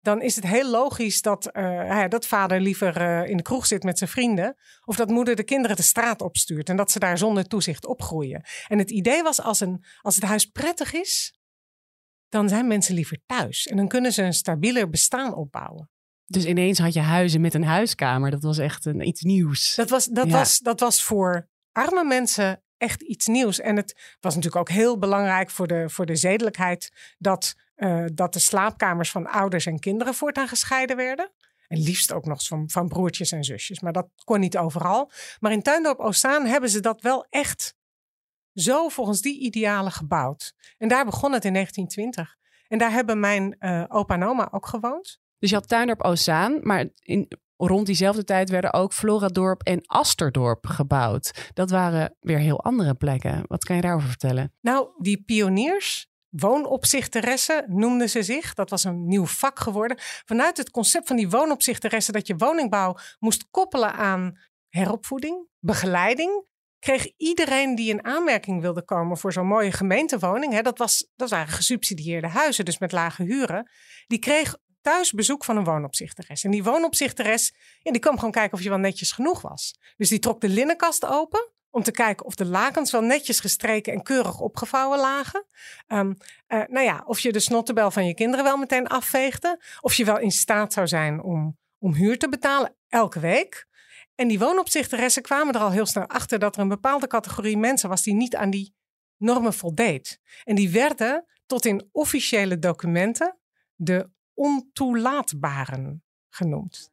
Dan 0.00 0.22
is 0.22 0.36
het 0.36 0.46
heel 0.46 0.70
logisch 0.70 1.22
dat, 1.22 1.46
eh, 1.52 2.08
dat 2.08 2.26
vader 2.26 2.60
liever 2.60 2.96
eh, 2.96 3.30
in 3.30 3.36
de 3.36 3.42
kroeg 3.42 3.66
zit 3.66 3.82
met 3.82 3.98
zijn 3.98 4.10
vrienden. 4.10 4.56
Of 4.84 4.96
dat 4.96 5.08
moeder 5.08 5.36
de 5.36 5.44
kinderen 5.44 5.76
de 5.76 5.82
straat 5.82 6.20
opstuurt. 6.20 6.68
En 6.68 6.76
dat 6.76 6.90
ze 6.90 6.98
daar 6.98 7.18
zonder 7.18 7.46
toezicht 7.46 7.86
opgroeien. 7.86 8.44
En 8.66 8.78
het 8.78 8.90
idee 8.90 9.22
was, 9.22 9.40
als, 9.40 9.60
een, 9.60 9.84
als 10.00 10.14
het 10.14 10.24
huis 10.24 10.44
prettig 10.46 10.92
is, 10.92 11.38
dan 12.28 12.48
zijn 12.48 12.66
mensen 12.66 12.94
liever 12.94 13.18
thuis. 13.26 13.66
En 13.66 13.76
dan 13.76 13.88
kunnen 13.88 14.12
ze 14.12 14.22
een 14.22 14.32
stabieler 14.32 14.90
bestaan 14.90 15.34
opbouwen. 15.34 15.90
Dus 16.26 16.44
ineens 16.44 16.78
had 16.78 16.92
je 16.92 17.00
huizen 17.00 17.40
met 17.40 17.54
een 17.54 17.64
huiskamer. 17.64 18.30
Dat 18.30 18.42
was 18.42 18.58
echt 18.58 18.84
een, 18.84 19.06
iets 19.06 19.22
nieuws. 19.22 19.74
Dat 19.74 19.90
was, 19.90 20.04
dat, 20.04 20.26
Ja. 20.26 20.32
was, 20.32 20.58
dat 20.58 20.80
was 20.80 21.02
voor 21.02 21.48
arme 21.76 22.04
mensen 22.04 22.62
echt 22.76 23.02
iets 23.02 23.26
nieuws. 23.26 23.60
En 23.60 23.76
het 23.76 24.16
was 24.20 24.34
natuurlijk 24.34 24.60
ook 24.60 24.76
heel 24.76 24.98
belangrijk 24.98 25.50
voor 25.50 25.66
de, 25.66 25.88
voor 25.88 26.06
de 26.06 26.16
zedelijkheid 26.16 27.14
dat, 27.18 27.54
eh, 27.74 28.04
dat 28.12 28.32
de 28.32 28.38
slaapkamers 28.38 29.10
van 29.10 29.26
ouders 29.26 29.66
en 29.66 29.78
kinderen 29.78 30.14
voortaan 30.14 30.48
gescheiden 30.48 30.96
werden. 30.96 31.32
En 31.68 31.78
liefst 31.78 32.12
ook 32.12 32.24
nog 32.24 32.46
van, 32.46 32.70
van 32.70 32.88
broertjes 32.88 33.32
en 33.32 33.44
zusjes. 33.44 33.80
Maar 33.80 33.92
dat 33.92 34.08
kon 34.24 34.40
niet 34.40 34.58
overal. 34.58 35.10
Maar 35.40 35.52
in 35.52 35.62
Tuindorp 35.62 35.98
Oostzaan 35.98 36.46
hebben 36.46 36.70
ze 36.70 36.80
dat 36.80 37.00
wel 37.00 37.26
echt 37.30 37.74
zo 38.54 38.88
volgens 38.88 39.20
die 39.20 39.40
idealen 39.40 39.92
gebouwd. 39.92 40.54
En 40.78 40.88
daar 40.88 41.04
begon 41.04 41.32
het 41.32 41.44
in 41.44 41.52
1920. 41.52 42.36
En 42.68 42.78
daar 42.78 42.92
hebben 42.92 43.20
mijn 43.20 43.58
eh, 43.58 43.84
opa 43.88 44.14
en 44.14 44.24
oma 44.24 44.48
ook 44.50 44.66
gewoond. 44.66 45.20
Dus 45.38 45.50
je 45.50 45.56
had 45.56 45.68
Tuindorp 45.68 46.02
Oostzaan, 46.02 46.58
maar 46.62 46.88
in, 46.98 47.28
rond 47.56 47.86
diezelfde 47.86 48.24
tijd 48.24 48.50
werden 48.50 48.72
ook 48.72 48.92
Floradorp 48.92 49.62
en 49.62 49.86
Asterdorp 49.86 50.66
gebouwd. 50.66 51.50
Dat 51.54 51.70
waren 51.70 52.16
weer 52.20 52.38
heel 52.38 52.60
andere 52.60 52.94
plekken. 52.94 53.42
Wat 53.46 53.64
kan 53.64 53.76
je 53.76 53.82
daarover 53.82 54.08
vertellen? 54.08 54.52
Nou, 54.60 54.88
die 54.98 55.22
pioniers, 55.22 56.08
woonopzichteressen 56.28 57.64
noemden 57.66 58.10
ze 58.10 58.22
zich. 58.22 58.54
Dat 58.54 58.70
was 58.70 58.84
een 58.84 59.06
nieuw 59.06 59.26
vak 59.26 59.58
geworden. 59.58 59.96
Vanuit 60.24 60.56
het 60.56 60.70
concept 60.70 61.06
van 61.06 61.16
die 61.16 61.30
woonopzichteressen 61.30 62.12
dat 62.12 62.26
je 62.26 62.36
woningbouw 62.36 62.96
moest 63.18 63.46
koppelen 63.50 63.92
aan 63.92 64.38
heropvoeding, 64.68 65.48
begeleiding. 65.58 66.44
Kreeg 66.78 67.12
iedereen 67.16 67.74
die 67.74 67.90
in 67.90 68.04
aanmerking 68.04 68.60
wilde 68.60 68.84
komen 68.84 69.18
voor 69.18 69.32
zo'n 69.32 69.46
mooie 69.46 69.72
gemeentewoning, 69.72 70.52
hè, 70.52 70.62
dat, 70.62 70.78
was, 70.78 71.10
dat 71.16 71.30
waren 71.30 71.48
gesubsidieerde 71.48 72.28
huizen, 72.28 72.64
dus 72.64 72.78
met 72.78 72.92
lage 72.92 73.22
huren, 73.22 73.70
die 74.06 74.18
kreeg 74.18 74.56
thuis 74.86 75.12
bezoek 75.12 75.44
van 75.44 75.56
een 75.56 75.64
woonopzichteres. 75.64 76.44
En 76.44 76.50
die 76.50 76.64
woonopzichteres, 76.64 77.54
ja, 77.82 77.92
die 77.92 78.00
kwam 78.00 78.14
gewoon 78.14 78.30
kijken 78.30 78.58
of 78.58 78.62
je 78.62 78.68
wel 78.68 78.78
netjes 78.78 79.12
genoeg 79.12 79.40
was. 79.40 79.78
Dus 79.96 80.08
die 80.08 80.18
trok 80.18 80.40
de 80.40 80.48
linnenkast 80.48 81.04
open 81.04 81.50
om 81.70 81.82
te 81.82 81.90
kijken 81.90 82.26
of 82.26 82.34
de 82.34 82.44
lakens 82.44 82.90
wel 82.90 83.00
netjes 83.00 83.40
gestreken 83.40 83.92
en 83.92 84.02
keurig 84.02 84.40
opgevouwen 84.40 84.98
lagen. 84.98 85.46
Ehm, 85.86 86.12
eh, 86.46 86.62
nou 86.68 86.84
ja, 86.84 87.02
of 87.06 87.20
je 87.20 87.32
de 87.32 87.40
snottebel 87.40 87.90
van 87.90 88.06
je 88.06 88.14
kinderen 88.14 88.44
wel 88.44 88.56
meteen 88.56 88.86
afveegde. 88.86 89.62
Of 89.80 89.94
je 89.94 90.04
wel 90.04 90.18
in 90.18 90.30
staat 90.30 90.72
zou 90.72 90.86
zijn 90.86 91.22
om, 91.22 91.58
om 91.78 91.94
huur 91.94 92.18
te 92.18 92.28
betalen 92.28 92.76
elke 92.88 93.20
week. 93.20 93.66
En 94.14 94.28
die 94.28 94.38
woonopzichteressen 94.38 95.22
kwamen 95.22 95.54
er 95.54 95.60
al 95.60 95.70
heel 95.70 95.86
snel 95.86 96.06
achter 96.06 96.38
dat 96.38 96.56
er 96.56 96.62
een 96.62 96.68
bepaalde 96.68 97.06
categorie 97.06 97.56
mensen 97.56 97.88
was 97.88 98.02
die 98.02 98.14
niet 98.14 98.36
aan 98.36 98.50
die 98.50 98.74
normen 99.16 99.54
voldeed. 99.54 100.20
En 100.44 100.54
die 100.54 100.70
werden 100.70 101.24
tot 101.46 101.64
in 101.64 101.88
officiële 101.92 102.58
documenten 102.58 103.38
de 103.74 104.14
ontoelaatbaren 104.36 106.02
genoemd. 106.28 106.90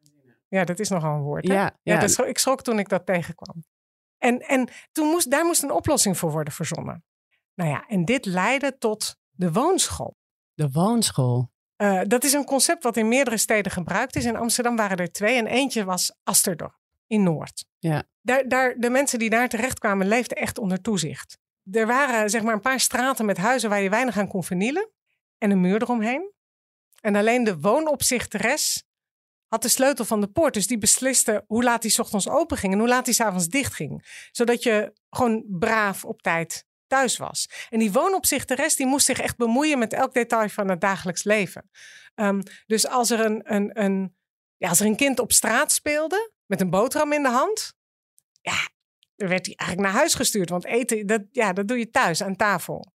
Ja, 0.47 0.63
dat 0.63 0.79
is 0.79 0.89
nogal 0.89 1.15
een 1.15 1.21
woord. 1.21 1.47
Hè? 1.47 1.53
Ja, 1.53 1.61
Ja, 1.61 1.93
ja. 1.93 1.99
dat 1.99 2.11
schrok- 2.11 2.27
ik 2.27 2.37
schrok 2.37 2.61
toen 2.61 2.79
ik 2.79 2.89
dat 2.89 3.05
tegenkwam. 3.05 3.63
En, 4.17 4.39
en 4.39 4.69
toen 4.91 5.07
moest, 5.07 5.31
daar 5.31 5.45
moest 5.45 5.63
een 5.63 5.71
oplossing 5.71 6.17
voor 6.17 6.31
worden 6.31 6.53
verzonnen. 6.53 7.03
Nou 7.55 7.69
ja, 7.69 7.87
en 7.87 8.05
dit 8.05 8.25
leidde 8.25 8.77
tot 8.77 9.15
de 9.31 9.51
woonschool. 9.51 10.17
De 10.53 10.69
woonschool. 10.71 11.51
Eh, 11.75 12.01
dat 12.07 12.23
is 12.23 12.33
een 12.33 12.45
concept 12.45 12.83
wat 12.83 12.97
in 12.97 13.07
meerdere 13.07 13.37
steden 13.37 13.71
gebruikt 13.71 14.15
is. 14.15 14.25
In 14.25 14.35
Amsterdam 14.35 14.75
waren 14.75 14.97
er 14.97 15.11
twee 15.11 15.37
en 15.37 15.47
eentje 15.47 15.83
was 15.85 16.15
Asterdorp 16.23 16.77
in 17.07 17.23
Noord. 17.23 17.65
Ja. 17.79 18.03
Daar, 18.21 18.47
daar, 18.47 18.75
de 18.77 18.89
mensen 18.89 19.19
die 19.19 19.29
daar 19.29 19.49
terechtkwamen 19.49 20.07
leefden 20.07 20.37
echt 20.37 20.57
onder 20.57 20.81
toezicht. 20.81 21.37
Er 21.71 21.87
waren 21.87 22.29
zeg 22.29 22.43
maar 22.43 22.53
een 22.53 22.59
paar 22.61 22.79
straten 22.79 23.25
met 23.25 23.37
huizen 23.37 23.69
waar 23.69 23.81
je 23.81 23.89
weinig 23.89 24.17
aan 24.17 24.27
kon 24.27 24.43
vernielen. 24.43 24.89
En 25.37 25.51
een 25.51 25.61
muur 25.61 25.81
eromheen. 25.81 26.31
En 27.03 27.15
alleen 27.15 27.43
de 27.43 27.59
woonopzichteres 27.59 28.83
had 29.47 29.61
de 29.61 29.67
sleutel 29.67 30.05
van 30.05 30.21
de 30.21 30.27
poort. 30.27 30.53
Dus 30.53 30.67
die 30.67 30.77
besliste 30.77 31.43
hoe 31.47 31.63
laat 31.63 31.81
die 31.81 31.99
ochtends 31.99 32.29
open 32.29 32.57
ging 32.57 32.73
en 32.73 32.79
hoe 32.79 32.87
laat 32.87 33.05
die 33.05 33.23
avonds 33.23 33.47
dicht 33.47 33.73
ging. 33.73 34.27
Zodat 34.31 34.63
je 34.63 34.93
gewoon 35.09 35.45
braaf 35.47 36.05
op 36.05 36.21
tijd 36.21 36.65
thuis 36.87 37.17
was. 37.17 37.67
En 37.69 37.79
die 37.79 37.91
woonopzichteres 37.91 38.75
die 38.75 38.85
moest 38.85 39.05
zich 39.05 39.19
echt 39.19 39.37
bemoeien 39.37 39.79
met 39.79 39.93
elk 39.93 40.13
detail 40.13 40.49
van 40.49 40.69
het 40.69 40.81
dagelijks 40.81 41.23
leven. 41.23 41.69
Ehm, 42.15 42.41
dus 42.65 42.87
als 42.87 43.09
er 43.09 43.19
een, 43.19 43.53
een, 43.53 43.81
een, 43.83 44.15
ja, 44.57 44.69
als 44.69 44.79
er 44.79 44.85
een 44.85 44.95
kind 44.95 45.19
op 45.19 45.31
straat 45.31 45.71
speelde 45.71 46.31
met 46.45 46.61
een 46.61 46.69
boterham 46.69 47.13
in 47.13 47.23
de 47.23 47.29
hand, 47.29 47.73
ja, 48.41 48.69
dan 49.15 49.27
werd 49.27 49.45
hij 49.45 49.55
eigenlijk 49.55 49.89
naar 49.89 49.99
huis 49.99 50.13
gestuurd. 50.13 50.49
Want 50.49 50.65
eten, 50.65 51.05
dat, 51.07 51.21
ja, 51.31 51.53
dat 51.53 51.67
doe 51.67 51.77
je 51.77 51.89
thuis 51.89 52.23
aan 52.23 52.35
tafel. 52.35 52.93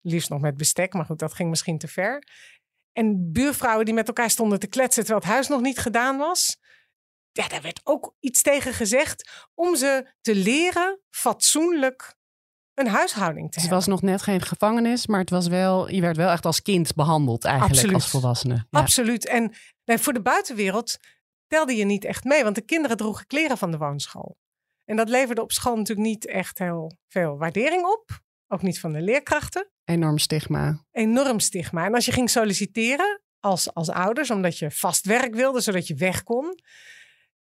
Liefst 0.00 0.30
nog 0.30 0.40
met 0.40 0.56
bestek, 0.56 0.92
maar 0.92 1.04
goed, 1.04 1.18
dat 1.18 1.34
ging 1.34 1.48
misschien 1.48 1.78
te 1.78 1.88
ver. 1.88 2.22
En 2.96 3.32
buurvrouwen 3.32 3.84
die 3.84 3.94
met 3.94 4.06
elkaar 4.08 4.30
stonden 4.30 4.58
te 4.58 4.66
kletsen 4.66 5.04
terwijl 5.04 5.24
het 5.24 5.32
huis 5.32 5.48
nog 5.48 5.60
niet 5.60 5.78
gedaan 5.78 6.18
was. 6.18 6.58
Ja, 7.32 7.48
daar 7.48 7.62
werd 7.62 7.80
ook 7.84 8.14
iets 8.20 8.42
tegen 8.42 8.72
gezegd 8.72 9.46
om 9.54 9.76
ze 9.76 10.14
te 10.20 10.34
leren 10.34 11.00
fatsoenlijk 11.10 12.14
een 12.74 12.86
huishouding 12.88 13.46
te 13.46 13.54
Dus 13.54 13.62
het 13.62 13.72
hebben. 13.72 13.78
was 13.78 14.00
nog 14.00 14.10
net 14.10 14.22
geen 14.22 14.42
gevangenis, 14.42 15.06
maar 15.06 15.20
het 15.20 15.30
was 15.30 15.46
wel, 15.46 15.90
je 15.90 16.00
werd 16.00 16.16
wel 16.16 16.30
echt 16.30 16.44
als 16.44 16.62
kind 16.62 16.94
behandeld 16.94 17.44
eigenlijk 17.44 17.74
Absoluut. 17.74 17.94
als 17.94 18.10
volwassene. 18.10 18.54
Ja. 18.54 18.80
Absoluut. 18.80 19.26
En 19.26 19.54
nee, 19.84 19.98
voor 19.98 20.12
de 20.12 20.22
buitenwereld 20.22 20.98
telde 21.46 21.76
je 21.76 21.84
niet 21.84 22.04
echt 22.04 22.24
mee, 22.24 22.42
want 22.42 22.54
de 22.54 22.64
kinderen 22.64 22.96
droegen 22.96 23.26
kleren 23.26 23.58
van 23.58 23.70
de 23.70 23.78
woonschool. 23.78 24.36
En 24.84 24.96
dat 24.96 25.08
leverde 25.08 25.42
op 25.42 25.52
school 25.52 25.76
natuurlijk 25.76 26.08
niet 26.08 26.26
echt 26.26 26.58
heel 26.58 26.98
veel 27.08 27.36
waardering 27.38 27.84
op. 27.84 28.24
Ook 28.48 28.62
niet 28.62 28.80
van 28.80 28.92
de 28.92 29.00
leerkrachten. 29.00 29.70
Enorm 29.84 30.18
stigma. 30.18 30.84
Enorm 30.92 31.40
stigma. 31.40 31.84
En 31.84 31.94
als 31.94 32.04
je 32.04 32.12
ging 32.12 32.30
solliciteren 32.30 33.20
als, 33.40 33.74
als 33.74 33.90
ouders, 33.90 34.30
omdat 34.30 34.58
je 34.58 34.70
vast 34.70 35.06
werk 35.06 35.34
wilde, 35.34 35.60
zodat 35.60 35.86
je 35.86 35.94
weg 35.94 36.22
kon. 36.22 36.58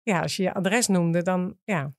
Ja, 0.02 0.20
als 0.20 0.36
je 0.36 0.42
je 0.42 0.54
adres 0.54 0.86
noemde, 0.86 1.22
dan 1.22 1.56
ja, 1.64 1.92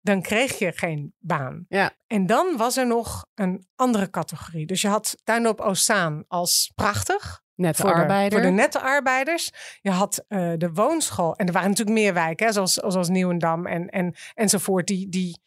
dan 0.00 0.22
kreeg 0.22 0.58
je 0.58 0.72
geen 0.72 1.14
baan. 1.18 1.64
Ja. 1.68 1.96
En 2.06 2.26
dan 2.26 2.56
was 2.56 2.76
er 2.76 2.86
nog 2.86 3.26
een 3.34 3.66
andere 3.74 4.10
categorie. 4.10 4.66
Dus 4.66 4.80
je 4.80 4.88
had 4.88 5.16
Tuindorp 5.24 5.60
Oostzaan 5.60 6.24
als 6.28 6.72
prachtig. 6.74 7.42
Nette 7.54 7.82
voor, 7.82 7.92
arbeider. 7.92 8.38
De, 8.38 8.44
voor 8.44 8.54
de 8.54 8.60
nette 8.62 8.80
arbeiders. 8.80 9.50
Je 9.80 9.90
had 9.90 10.24
eh, 10.28 10.52
de 10.56 10.72
woonschool. 10.72 11.36
En 11.36 11.46
er 11.46 11.52
waren 11.52 11.68
natuurlijk 11.68 11.98
meer 11.98 12.14
wijken, 12.14 12.46
hè, 12.46 12.52
zoals, 12.52 12.72
zoals 12.72 13.08
Nieuwendam 13.08 13.66
en, 13.66 13.88
en, 13.88 14.14
enzovoort, 14.34 14.86
die, 14.86 15.08
die 15.08 15.40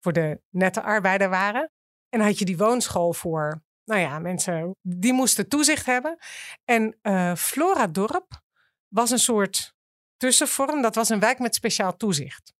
voor 0.00 0.12
de 0.12 0.40
nette 0.50 0.82
arbeider 0.82 1.28
waren. 1.28 1.70
En 2.10 2.20
had 2.20 2.38
je 2.38 2.44
die 2.44 2.56
woonschool 2.56 3.12
voor, 3.12 3.62
nou 3.84 4.00
ja, 4.00 4.18
mensen 4.18 4.76
die 4.82 5.12
moesten 5.12 5.48
toezicht 5.48 5.86
hebben. 5.86 6.18
En 6.64 6.98
eh 7.02 7.34
Flora 7.34 7.86
Dorp 7.86 8.42
was 8.88 9.10
een 9.10 9.18
soort 9.18 9.74
tussenvorm. 10.16 10.82
Dat 10.82 10.94
was 10.94 11.08
een 11.08 11.20
wijk 11.20 11.38
met 11.38 11.54
speciaal 11.54 11.96
toezicht. 11.96 12.52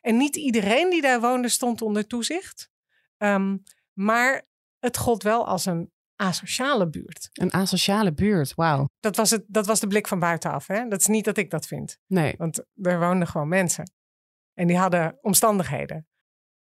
En 0.00 0.16
niet 0.16 0.36
iedereen 0.36 0.90
die 0.90 1.02
daar 1.02 1.20
woonde 1.20 1.48
stond 1.48 1.82
onder 1.82 2.06
toezicht. 2.06 2.70
Ehm, 3.16 3.56
maar 3.92 4.42
het 4.78 4.96
gold 4.96 5.22
wel 5.22 5.46
als 5.46 5.66
een 5.66 5.92
asociale 6.16 6.88
buurt. 6.88 7.28
Een 7.32 7.52
asociale 7.52 8.12
buurt, 8.12 8.54
wauw. 8.54 8.88
Dat 9.00 9.16
was, 9.16 9.30
het, 9.30 9.44
dat 9.46 9.66
was 9.66 9.80
de 9.80 9.86
blik 9.86 10.08
van 10.08 10.18
buitenaf. 10.18 10.66
Hè? 10.66 10.88
Dat 10.88 11.00
is 11.00 11.06
niet 11.06 11.24
dat 11.24 11.36
ik 11.36 11.50
dat 11.50 11.66
vind. 11.66 11.98
Nee, 12.06 12.34
Want 12.38 12.64
er 12.82 12.98
woonden 12.98 13.28
gewoon 13.28 13.48
mensen. 13.48 13.92
En 14.54 14.66
die 14.66 14.76
hadden 14.76 15.18
omstandigheden. 15.20 16.06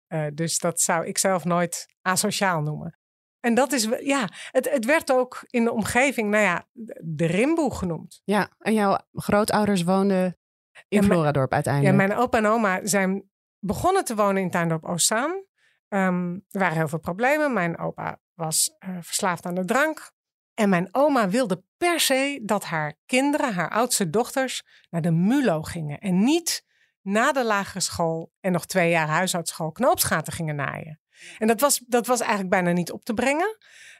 Eh, 0.07 0.25
dus 0.33 0.59
dat 0.59 0.81
zou 0.81 1.05
ik 1.05 1.17
zelf 1.17 1.43
nooit 1.45 1.85
asociaal 2.01 2.61
noemen. 2.61 2.99
En 3.39 3.53
dat 3.53 3.71
is, 3.71 3.87
ja, 3.99 4.29
het, 4.51 4.69
het 4.71 4.85
werd 4.85 5.11
ook 5.11 5.43
in 5.49 5.63
de 5.63 5.71
omgeving, 5.71 6.29
nou 6.29 6.43
ja, 6.43 6.67
de 7.03 7.25
Rimboe 7.25 7.75
genoemd. 7.75 8.21
ja. 8.23 8.49
En 8.59 8.73
jouw 8.73 8.97
grootouders 9.13 9.83
woonden 9.83 10.23
in 10.25 10.83
Ja, 10.87 10.99
mijn- 10.99 11.03
Floradorp 11.11 11.49
Ja, 11.49 11.55
uiteindelijk. 11.55 11.95
mijn 11.95 12.15
opa 12.15 12.37
en 12.37 12.45
oma 12.45 12.79
zijn 12.85 13.29
begonnen 13.59 14.05
te 14.05 14.15
wonen 14.15 14.41
in 14.41 14.49
Tuindorp 14.49 14.83
Oostzaan. 14.85 15.43
Ehm, 15.87 16.33
er 16.33 16.59
waren 16.59 16.77
heel 16.77 16.87
veel 16.87 16.99
problemen. 16.99 17.53
Mijn 17.53 17.77
opa 17.77 18.19
was 18.33 18.75
eh, 18.79 18.89
verslaafd 19.01 19.45
aan 19.45 19.55
de 19.55 19.65
drank. 19.65 20.11
En 20.53 20.69
mijn 20.69 20.89
oma 20.91 21.29
wilde 21.29 21.63
per 21.77 21.99
se 21.99 22.39
dat 22.43 22.63
haar 22.63 22.93
kinderen, 23.05 23.53
haar 23.53 23.69
oudste 23.69 24.09
dochters, 24.09 24.63
naar 24.89 25.01
de 25.01 25.11
MULO 25.11 25.61
gingen. 25.61 25.99
En 25.99 26.23
niet 26.23 26.65
na 27.07 27.31
de 27.31 27.43
lagere 27.43 27.79
school 27.79 28.31
en 28.39 28.51
nog 28.51 28.65
twee 28.65 28.89
jaar 28.89 29.07
huishoudschool 29.07 29.71
knoopsgaten 29.71 30.33
gingen 30.33 30.55
naaien. 30.55 30.99
En 31.37 31.47
dat 31.47 31.61
was, 31.61 31.81
dat 31.87 32.07
was 32.07 32.19
eigenlijk 32.19 32.49
bijna 32.49 32.71
niet 32.71 32.91
op 32.91 33.03
te 33.03 33.13
brengen. 33.13 33.57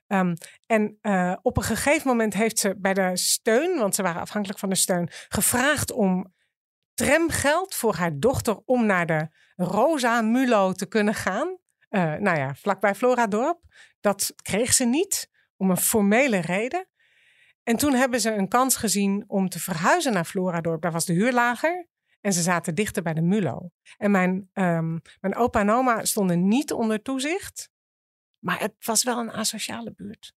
Ehm, 0.08 0.36
en 0.66 0.98
eh, 1.02 1.36
op 1.42 1.58
een 1.58 1.64
gegeven 1.64 2.08
moment 2.08 2.34
heeft 2.34 2.60
ze 2.60 2.76
bij 2.78 2.94
de 2.94 3.18
steun, 3.18 3.78
want 3.78 3.96
ze 3.96 4.02
waren 4.02 4.22
afhankelijk 4.22 4.60
van 4.60 4.70
de 4.70 4.76
steun, 4.76 5.10
gevraagd 5.28 5.92
om 5.92 6.34
tramgeld 6.94 7.76
voor 7.76 7.96
haar 7.96 8.20
dochter 8.20 8.58
om 8.66 8.86
naar 8.86 9.06
de 9.06 9.30
Rosa 9.56 10.22
Mulo 10.22 10.72
te 10.72 10.86
kunnen 10.86 11.14
gaan. 11.14 11.58
Eh, 11.90 12.14
nou 12.14 12.38
ja, 12.38 12.56
vlakbij 12.56 12.96
Floradorp. 12.96 13.60
Dat 14.00 14.34
kreeg 14.42 14.74
ze 14.74 14.86
niet 14.86 15.30
om 15.58 15.70
een 15.70 15.78
formele 15.78 16.38
reden. 16.38 16.88
En 17.64 17.78
toen 17.78 17.94
hebben 17.94 18.22
ze 18.22 18.32
een 18.32 18.48
kans 18.48 18.76
gezien 18.76 19.24
om 19.28 19.50
te 19.50 19.60
verhuizen 19.60 20.14
naar 20.14 20.26
Floradorp. 20.26 20.82
Daar 20.82 20.92
was 20.92 21.06
de 21.06 21.14
huur 21.14 21.34
lager. 21.34 21.88
En 22.22 22.34
ze 22.34 22.42
zaten 22.42 22.76
dichter 22.76 23.04
bij 23.04 23.14
de 23.14 23.22
Mulo. 23.22 23.70
En 23.98 24.12
mijn, 24.12 24.50
ehm, 24.54 24.98
mijn 25.20 25.36
opa 25.36 25.60
en 25.60 25.70
oma 25.70 26.06
stonden 26.06 26.48
niet 26.48 26.72
onder 26.72 27.02
toezicht. 27.02 27.70
Maar 28.40 28.60
het 28.60 28.74
was 28.86 29.04
wel 29.04 29.20
een 29.20 29.32
asociale 29.32 29.94
buurt. 29.94 30.34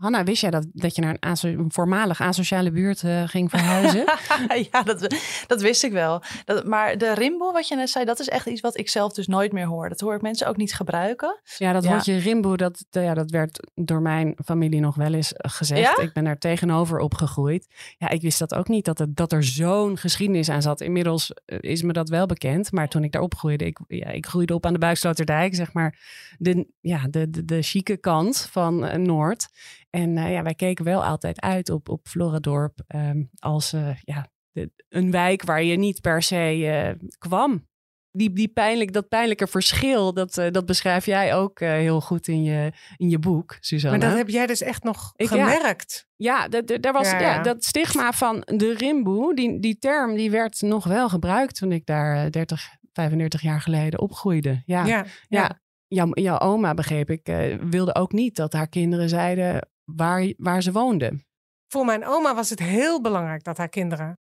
Hanna, 0.00 0.24
wist 0.24 0.40
jij 0.40 0.50
dat, 0.50 0.66
dat 0.72 0.94
je 0.94 1.00
naar 1.02 1.10
een, 1.10 1.30
aso- 1.30 1.48
een 1.48 1.72
voormalig 1.72 2.20
asociale 2.20 2.70
buurt 2.70 3.02
eh, 3.02 3.22
ging 3.28 3.50
verhuizen? 3.50 4.04
ja, 4.70 4.82
dat, 4.82 5.14
dat 5.46 5.60
wist 5.60 5.82
ik 5.84 5.92
wel. 5.92 6.22
Dat, 6.44 6.64
maar 6.66 6.98
de 6.98 7.14
rimbo, 7.14 7.52
wat 7.52 7.68
je 7.68 7.76
net 7.76 7.90
zei, 7.90 8.04
dat 8.04 8.18
is 8.20 8.28
echt 8.28 8.46
iets 8.46 8.60
wat 8.60 8.78
ik 8.78 8.88
zelf 8.88 9.12
dus 9.12 9.26
nooit 9.26 9.52
meer 9.52 9.66
hoor. 9.66 9.88
Dat 9.88 10.00
hoor 10.00 10.14
ik 10.14 10.22
mensen 10.22 10.46
ook 10.46 10.56
niet 10.56 10.74
gebruiken. 10.74 11.40
ja, 11.58 11.72
dat 11.72 11.84
Ja. 11.84 11.90
woordje 11.90 12.16
rimbo, 12.16 12.56
dat, 12.56 12.84
eh, 12.90 13.04
ja, 13.04 13.14
dat 13.14 13.30
werd 13.30 13.70
door 13.74 14.02
mijn 14.02 14.34
familie 14.44 14.80
nog 14.80 14.94
wel 14.94 15.12
eens 15.14 15.32
eh, 15.32 15.50
gezegd. 15.50 15.80
Ja? 15.96 16.02
Ik 16.02 16.12
ben 16.12 16.24
daar 16.24 16.38
tegenover 16.38 16.98
opgegroeid. 16.98 17.66
Ja, 17.98 18.08
ik 18.08 18.22
wist 18.22 18.38
dat 18.38 18.54
ook 18.54 18.68
niet, 18.68 18.84
dat, 18.84 18.98
het, 18.98 19.16
dat 19.16 19.32
er 19.32 19.44
zo'n 19.44 19.96
geschiedenis 19.98 20.48
aan 20.50 20.62
zat. 20.62 20.80
Inmiddels 20.80 21.32
is 21.46 21.82
me 21.82 21.92
dat 21.92 22.08
wel 22.08 22.26
bekend. 22.26 22.72
Maar 22.72 22.88
toen 22.88 23.04
ik 23.04 23.12
daar 23.12 23.22
opgroeide, 23.22 23.64
ik, 23.66 23.78
ja, 23.88 24.06
ik 24.06 24.26
groeide 24.26 24.54
op 24.54 24.66
aan 24.66 24.72
de 24.72 24.78
Buiksloterdijk, 24.78 25.54
zeg 25.54 25.72
maar. 25.72 25.98
De, 26.38 26.66
ja, 26.80 27.06
de, 27.10 27.30
de, 27.30 27.44
de 27.44 27.62
chique 27.62 27.96
kant 27.96 28.48
van 28.50 29.02
Noord. 29.02 29.48
En 29.90 30.16
eh, 30.16 30.32
ja, 30.32 30.42
wij 30.42 30.54
keken 30.54 30.84
wel 30.84 31.04
altijd 31.04 31.40
uit 31.40 31.70
op, 31.70 31.88
op 31.88 32.08
Floradorp 32.08 32.82
ehm, 32.86 33.22
als 33.38 33.72
eh, 33.72 33.96
ja, 34.00 34.26
de, 34.50 34.70
een 34.88 35.10
wijk 35.10 35.42
waar 35.44 35.62
je 35.62 35.76
niet 35.76 36.00
per 36.00 36.22
se 36.22 36.36
eh, 36.66 37.08
kwam. 37.18 37.68
Die, 38.12 38.32
die 38.32 38.48
pijnlijk, 38.48 38.92
dat 38.92 39.08
pijnlijke 39.08 39.46
verschil, 39.46 40.12
dat, 40.14 40.34
dat 40.50 40.66
beschrijf 40.66 41.06
jij 41.06 41.34
ook 41.34 41.60
heel 41.60 42.00
goed 42.00 42.28
in 42.28 42.42
je, 42.42 42.72
in 42.96 43.10
je 43.10 43.18
boek, 43.18 43.56
Suzanne. 43.60 43.98
Maar 43.98 44.08
dat 44.08 44.16
heb 44.18 44.28
jij 44.28 44.46
dus 44.46 44.60
echt 44.62 44.82
nog 44.82 45.12
Ik- 45.16 45.30
ja. 45.30 45.48
gemerkt. 45.48 46.08
Ja, 46.16 46.48
daar 46.48 46.92
was, 46.92 47.10
Ja, 47.10 47.20
ja, 47.20 47.34
ja. 47.34 47.42
dat 47.42 47.64
stigma 47.64 48.12
van 48.12 48.42
de 48.46 48.74
rimboe, 48.74 49.34
die, 49.34 49.60
die 49.60 49.78
term, 49.78 50.14
die 50.14 50.30
werd 50.30 50.60
nog 50.60 50.84
wel 50.84 51.08
gebruikt 51.08 51.54
toen 51.56 51.72
ik 51.72 51.86
daar 51.86 52.24
eh, 52.24 52.30
30, 52.30 52.68
35 52.92 53.40
jaar 53.42 53.60
geleden 53.60 54.00
opgroeide. 54.00 54.62
Ja, 54.66 54.84
ja. 54.86 55.04
Ja, 55.28 55.60
Jouw, 55.86 56.08
jouw 56.12 56.38
oma, 56.38 56.74
begreep 56.74 57.10
ik, 57.10 57.26
wilde 57.60 57.94
ook 57.94 58.12
niet 58.12 58.36
dat 58.36 58.52
haar 58.52 58.68
kinderen 58.68 59.08
zeiden 59.08 59.68
waar, 59.96 60.32
waar 60.36 60.62
ze 60.62 60.72
woonden. 60.72 61.24
Voor 61.66 61.84
mijn 61.84 62.06
oma 62.06 62.34
was 62.34 62.50
het 62.50 62.58
heel 62.58 63.00
belangrijk 63.00 63.44
dat 63.44 63.56
haar 63.56 63.68
kinderen 63.68 64.18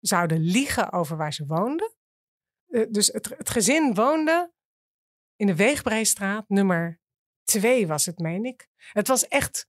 zouden 0.00 0.40
liegen 0.40 0.92
over 0.92 1.16
waar 1.16 1.32
ze 1.32 1.46
woonden. 1.46 1.94
Eh, 2.66 2.86
dus 2.90 3.06
het, 3.06 3.28
het 3.38 3.50
gezin 3.50 3.94
woonde 3.94 4.52
in 5.36 5.46
de 5.46 5.56
Weegbreestraat, 5.56 6.48
nummer 6.48 7.00
2 7.42 7.86
was 7.86 8.06
het, 8.06 8.18
meen 8.18 8.44
ik. 8.44 8.68
Het 8.76 9.08
was 9.08 9.28
echt, 9.28 9.66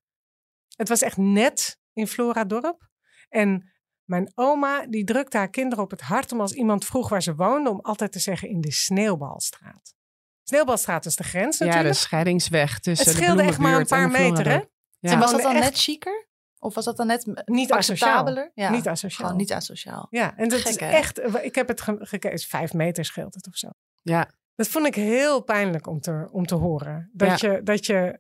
het 0.76 0.90
was 0.90 1.02
echt 1.02 1.18
net 1.18 1.80
in 1.94 2.08
Floradorp. 2.08 2.90
En 3.30 3.72
mijn 4.04 4.32
oma, 4.36 4.88
die 4.88 5.04
drukte 5.04 5.38
haar 5.38 5.50
kinderen 5.50 5.84
op 5.84 5.92
het 5.92 6.02
hart 6.02 6.32
om 6.32 6.42
als 6.42 6.54
iemand 6.54 6.86
vroeg 6.86 7.10
waar 7.10 7.22
ze 7.22 7.36
woonden, 7.36 7.72
om 7.72 7.80
altijd 7.80 8.12
te 8.12 8.20
zeggen 8.20 8.50
in 8.50 8.62
de 8.62 8.72
Sneeuwbalstraat. 8.72 9.96
Sneeuwbalstraat 10.44 11.06
is 11.06 11.16
de 11.16 11.24
grens 11.24 11.58
Ja, 11.58 11.66
natuurlijk. 11.66 11.94
de 11.94 12.00
scheidingsweg 12.00 12.80
tussen 12.80 13.08
het 13.08 13.16
de 13.18 13.24
scheelde 13.24 13.44
echt 13.44 13.58
maar 13.58 13.80
een 13.80 13.86
paar 13.86 14.10
meter, 14.10 14.50
hè? 14.50 14.62
Ja. 15.00 15.12
En 15.12 15.20
was 15.20 15.32
dat 15.32 15.42
dan 15.42 15.56
echt- 15.56 15.64
net 15.64 15.78
chiquer? 15.78 16.28
Of 16.60 16.76
was 16.76 16.86
dat 16.86 16.98
dan 16.98 17.08
net 17.08 17.26
Niet 17.46 17.72
asociaal. 17.72 17.76
acceptabeler? 18.10 18.52
Ja, 18.54 18.70
Niet 18.70 18.88
asociaal. 18.88 19.26
gewoon 19.28 19.42
niet 19.42 19.54
asociaal. 19.54 20.08
Ja, 20.10 20.38
en 20.38 20.50
dat 20.50 20.60
Gek, 20.60 20.68
is 20.68 20.80
hè? 20.80 20.90
echt, 20.90 21.20
ik 21.44 21.56
heb 21.56 21.68
het 21.68 21.82
ge- 21.82 21.98
gekeken, 22.00 22.40
vijf 22.40 22.74
meter 22.74 23.06
scheelt 23.06 23.34
het 23.34 23.48
of 23.48 23.56
zo. 23.58 23.70
Ja. 24.02 24.30
Dat 24.56 24.68
vond 24.68 24.86
ik 24.86 24.96
heel 24.96 25.42
pijnlijk 25.44 25.88
om 25.88 26.00
te, 26.00 26.28
om 26.32 26.46
te 26.46 26.56
horen. 26.56 27.10
Dat, 27.14 27.40
je, 27.40 27.62
dat 27.64 27.86
je, 27.86 28.20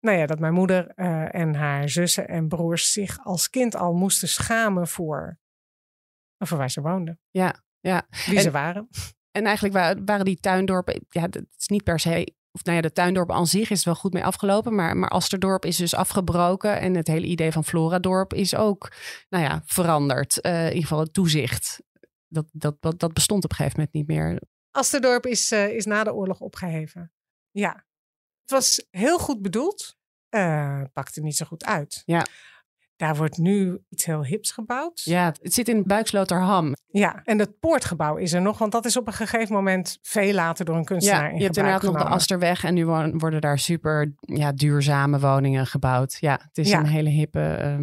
nou 0.00 0.18
ja, 0.18 0.26
dat 0.26 0.38
mijn 0.38 0.52
moeder 0.54 0.88
eh, 0.94 1.34
en 1.34 1.54
haar 1.54 1.88
zussen 1.88 2.28
en 2.28 2.48
broers 2.48 2.92
zich 2.92 3.24
als 3.24 3.50
kind 3.50 3.76
al 3.76 3.92
moesten 3.94 4.28
schamen 4.28 4.88
voor, 4.88 5.38
voor 6.38 6.58
waar 6.58 6.70
ze 6.70 6.80
woonden. 6.80 7.20
Ja, 7.30 7.62
ja. 7.80 8.06
Wie 8.26 8.36
En- 8.36 8.42
ze 8.42 8.50
waren. 8.50 8.88
En 9.30 9.44
eigenlijk 9.44 9.74
wa- 9.74 10.04
waren 10.04 10.24
die 10.24 10.40
tuindorpen, 10.40 11.06
ja, 11.08 11.22
het 11.22 11.46
is 11.58 11.66
niet 11.68 11.82
per 11.84 12.00
se, 12.00 12.34
of 12.56 12.64
nou 12.64 12.76
ja, 12.76 12.82
de 12.82 12.92
tuindorpen 12.92 13.34
aan 13.34 13.46
zich 13.46 13.70
is 13.70 13.84
wel 13.84 13.94
goed 13.94 14.12
mee 14.12 14.24
afgelopen, 14.24 14.74
maar, 14.74 14.96
maar 14.96 15.08
Asterdorp 15.08 15.64
is 15.64 15.76
dus 15.76 15.94
afgebroken 15.94 16.80
en 16.80 16.94
het 16.94 17.06
hele 17.06 17.26
idee 17.26 17.52
van 17.52 17.64
Floradorp 17.64 18.34
is 18.34 18.54
ook, 18.54 18.92
nou 19.28 19.44
ja, 19.44 19.62
veranderd. 19.64 20.40
Eh, 20.40 20.60
in 20.60 20.66
ieder 20.66 20.82
geval 20.82 20.98
het 20.98 21.12
toezicht. 21.12 21.82
Dat, 22.28 22.46
dat, 22.52 22.76
dat, 22.80 22.98
dat 22.98 23.12
bestond 23.12 23.44
op 23.44 23.50
een 23.50 23.56
gegeven 23.56 23.78
moment 23.78 23.96
niet 23.96 24.06
meer. 24.06 24.42
Asterdorp 24.70 25.26
is, 25.26 25.50
eh, 25.52 25.68
is 25.68 25.84
na 25.84 26.04
de 26.04 26.14
oorlog 26.14 26.40
opgeheven. 26.40 27.12
Ja. 27.50 27.84
Het 28.40 28.50
was 28.50 28.86
heel 28.90 29.18
goed 29.18 29.42
bedoeld. 29.42 29.96
eh, 30.28 30.82
pakte 30.92 31.20
niet 31.20 31.36
zo 31.36 31.46
goed 31.46 31.64
uit. 31.64 32.02
Ja. 32.04 32.26
Daar 32.96 33.16
wordt 33.16 33.38
nu 33.38 33.78
iets 33.88 34.04
heel 34.04 34.24
hips 34.24 34.50
gebouwd. 34.50 35.00
Ja, 35.04 35.34
het 35.42 35.54
zit 35.54 35.68
in 35.68 35.82
Buiksloterham. 35.86 36.74
Ja, 36.86 37.20
en 37.24 37.38
het 37.38 37.58
poortgebouw 37.60 38.16
is 38.16 38.32
er 38.32 38.42
nog, 38.42 38.58
want 38.58 38.72
dat 38.72 38.84
is 38.84 38.96
op 38.96 39.06
een 39.06 39.12
gegeven 39.12 39.54
moment 39.54 39.98
veel 40.02 40.32
later 40.32 40.64
door 40.64 40.76
een 40.76 40.84
kunstenaar 40.84 41.22
Ja, 41.24 41.28
in 41.30 41.36
je 41.36 41.42
hebt 41.44 41.56
inderdaad 41.56 41.82
nog 41.82 41.90
de 41.92 41.96
genomen. 41.98 42.16
Asterweg 42.18 42.64
en 42.64 42.74
nu 42.74 42.86
wo- 42.86 43.10
worden 43.12 43.40
daar 43.40 43.58
super 43.58 44.14
ja, 44.20 44.52
duurzame 44.52 45.20
woningen 45.20 45.66
gebouwd. 45.66 46.16
Ja, 46.20 46.40
het 46.48 46.58
is 46.58 46.68
Ja. 46.70 46.78
een 46.78 46.86
hele 46.86 47.10
hippe, 47.10 47.40
eh, 47.40 47.74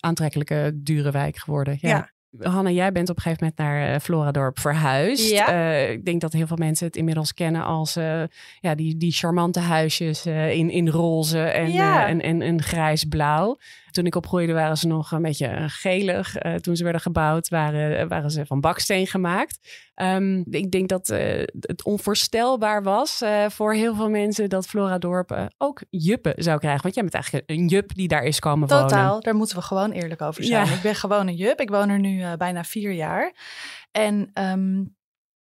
aantrekkelijke, 0.00 0.70
dure 0.74 1.10
wijk 1.10 1.36
geworden. 1.36 1.78
Ja. 1.80 1.88
Ja. 1.88 2.08
Hanna, 2.50 2.70
jij 2.70 2.92
bent 2.92 3.10
op 3.10 3.16
een 3.16 3.22
gegeven 3.22 3.44
moment 3.44 3.60
naar 3.60 3.94
eh, 3.94 4.00
Floradorp 4.00 4.58
verhuisd. 4.58 5.30
Ja. 5.30 5.48
Eh, 5.48 5.90
ik 5.90 6.04
denk 6.04 6.20
dat 6.20 6.32
heel 6.32 6.46
veel 6.46 6.56
mensen 6.56 6.86
het 6.86 6.96
inmiddels 6.96 7.34
kennen 7.34 7.64
als 7.64 7.96
eh, 7.96 8.22
ja, 8.60 8.74
die, 8.74 8.96
die 8.96 9.12
charmante 9.12 9.60
huisjes 9.60 10.26
eh, 10.26 10.50
in, 10.50 10.70
in 10.70 10.88
roze 10.88 11.40
en, 11.40 11.72
Ja. 11.72 12.04
eh, 12.04 12.10
en, 12.10 12.20
en, 12.20 12.42
en 12.42 12.62
grijs-blauw. 12.62 13.56
Toen 13.90 14.06
ik 14.06 14.14
opgroeide 14.14 14.52
waren 14.52 14.76
ze 14.76 14.86
nog 14.86 15.10
een 15.12 15.22
beetje 15.22 15.46
eh, 15.46 15.64
gelig. 15.66 16.36
Eh, 16.36 16.54
toen 16.54 16.76
ze 16.76 16.82
werden 16.82 17.00
gebouwd 17.00 17.48
waren, 17.48 18.08
waren 18.08 18.30
ze 18.30 18.46
van 18.46 18.60
baksteen 18.60 19.06
gemaakt. 19.06 19.58
Ehm, 19.94 20.42
ik 20.50 20.70
denk 20.70 20.88
dat 20.88 21.08
eh, 21.08 21.42
het 21.60 21.84
onvoorstelbaar 21.84 22.82
was 22.82 23.20
eh, 23.20 23.44
voor 23.48 23.74
heel 23.74 23.94
veel 23.94 24.10
mensen 24.10 24.48
dat 24.48 24.66
Floradorp 24.66 25.30
eh, 25.30 25.46
ook 25.56 25.82
juppen 25.90 26.34
zou 26.36 26.58
krijgen. 26.58 26.82
Want 26.82 26.94
jij 26.94 27.02
bent 27.02 27.14
eigenlijk 27.14 27.50
een 27.50 27.66
jup 27.66 27.94
die 27.94 28.08
daar 28.08 28.22
is 28.22 28.38
komen 28.38 28.68
wonen. 28.68 28.88
Totaal, 28.88 29.20
daar 29.20 29.34
moeten 29.34 29.56
we 29.56 29.62
gewoon 29.62 29.90
eerlijk 29.90 30.22
over 30.22 30.44
zijn. 30.44 30.66
Ja. 30.66 30.74
Ik 30.74 30.82
ben 30.82 30.94
gewoon 30.94 31.26
een 31.26 31.34
jup. 31.34 31.60
Ik 31.60 31.70
woon 31.70 31.88
er 31.88 31.98
nu 31.98 32.22
eh, 32.22 32.32
bijna 32.32 32.64
vier 32.64 32.92
jaar. 32.92 33.34
En 33.90 34.30
ehm, 34.32 34.84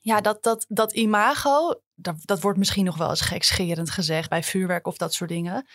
Ja, 0.00 0.20
dat, 0.20 0.42
dat, 0.42 0.64
dat 0.68 0.92
imago, 0.92 1.80
dat, 1.94 2.16
dat 2.20 2.40
wordt 2.40 2.58
misschien 2.58 2.84
nog 2.84 2.96
wel 2.96 3.08
eens 3.10 3.20
gekscherend 3.20 3.90
gezegd 3.90 4.28
bij 4.28 4.42
vuurwerk 4.42 4.86
of 4.86 4.96
dat 4.96 5.14
soort 5.14 5.30
dingen. 5.30 5.66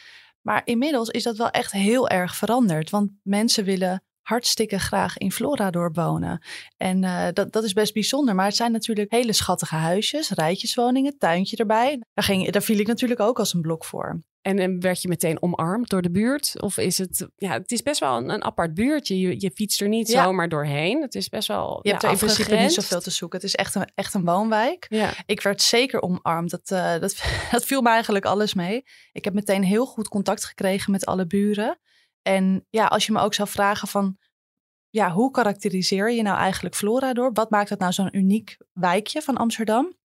Maar 0.47 0.61
inmiddels 0.63 1.09
is 1.09 1.23
dat 1.23 1.37
wel 1.37 1.49
echt 1.49 1.71
heel 1.71 2.09
erg 2.09 2.35
veranderd. 2.35 2.89
Want 2.89 3.11
mensen 3.23 3.63
willen 3.63 4.03
hartstikke 4.21 4.79
graag 4.79 5.17
in 5.17 5.31
Floradorp 5.31 5.95
wonen. 5.95 6.45
En 6.77 7.03
uh, 7.03 7.27
dat, 7.33 7.51
dat 7.51 7.63
is 7.63 7.73
best 7.73 7.93
bijzonder. 7.93 8.35
Maar 8.35 8.45
het 8.45 8.55
zijn 8.55 8.71
natuurlijk 8.71 9.11
hele 9.11 9.33
schattige 9.33 9.75
huisjes, 9.75 10.29
rijtjeswoningen, 10.29 11.17
tuintje 11.17 11.57
erbij. 11.57 12.01
Daar, 12.13 12.23
ging, 12.23 12.49
daar 12.49 12.61
viel 12.61 12.79
ik 12.79 12.87
natuurlijk 12.87 13.19
ook 13.19 13.39
als 13.39 13.53
een 13.53 13.61
blok 13.61 13.85
voor. 13.85 14.21
En, 14.55 14.79
werd 14.79 15.01
je 15.01 15.07
meteen 15.07 15.41
omarmd 15.41 15.89
door 15.89 16.01
de 16.01 16.11
buurt? 16.11 16.61
Of 16.61 16.77
is 16.77 16.97
het, 16.97 17.27
ja, 17.35 17.51
het 17.51 17.71
is 17.71 17.83
best 17.83 17.99
wel 17.99 18.17
een, 18.17 18.29
een 18.29 18.43
apart 18.43 18.73
buurtje. 18.73 19.19
Je, 19.19 19.35
je 19.41 19.51
fietst 19.51 19.81
er 19.81 19.87
niet 19.87 20.09
zomaar 20.09 20.49
doorheen. 20.49 21.01
Het 21.01 21.15
is 21.15 21.29
best 21.29 21.47
wel. 21.47 21.79
Je 21.81 21.89
hebt 21.89 22.03
er 22.03 22.11
in 22.11 22.17
principe 22.17 22.55
niet 22.55 22.73
zoveel 22.73 23.01
te 23.01 23.09
zoeken. 23.09 23.39
Het 23.39 23.47
is 23.47 23.55
echt 23.55 23.75
een, 23.75 23.91
echt 23.95 24.13
een 24.13 24.25
woonwijk. 24.25 24.85
Ja. 24.89 25.13
Ik 25.25 25.41
werd 25.41 25.61
zeker 25.61 26.01
omarmd. 26.01 26.49
Dat, 26.49 26.71
uh, 26.71 26.99
dat, 26.99 27.23
dat 27.51 27.65
viel 27.65 27.81
me 27.81 27.89
eigenlijk 27.89 28.25
alles 28.25 28.53
mee. 28.53 28.83
Ik 29.11 29.23
heb 29.23 29.33
meteen 29.33 29.63
heel 29.63 29.85
goed 29.85 30.07
contact 30.07 30.45
gekregen 30.45 30.91
met 30.91 31.05
alle 31.05 31.27
buren. 31.27 31.79
En 32.21 32.65
ja, 32.69 32.85
als 32.85 33.05
je 33.05 33.11
me 33.11 33.19
ook 33.19 33.33
zou 33.33 33.49
vragen 33.49 33.87
van, 33.87 34.17
ja, 34.89 35.11
hoe 35.11 35.31
karakteriseer 35.31 36.11
je 36.11 36.21
nou 36.21 36.37
eigenlijk 36.37 36.75
Flora 36.75 37.13
door? 37.13 37.33
Wat 37.33 37.49
maakt 37.49 37.69
het 37.69 37.79
nou 37.79 37.91
zo'n 37.91 38.17
uniek 38.17 38.57
wijkje 38.73 39.21
van 39.21 39.37
Amsterdam? 39.37 39.95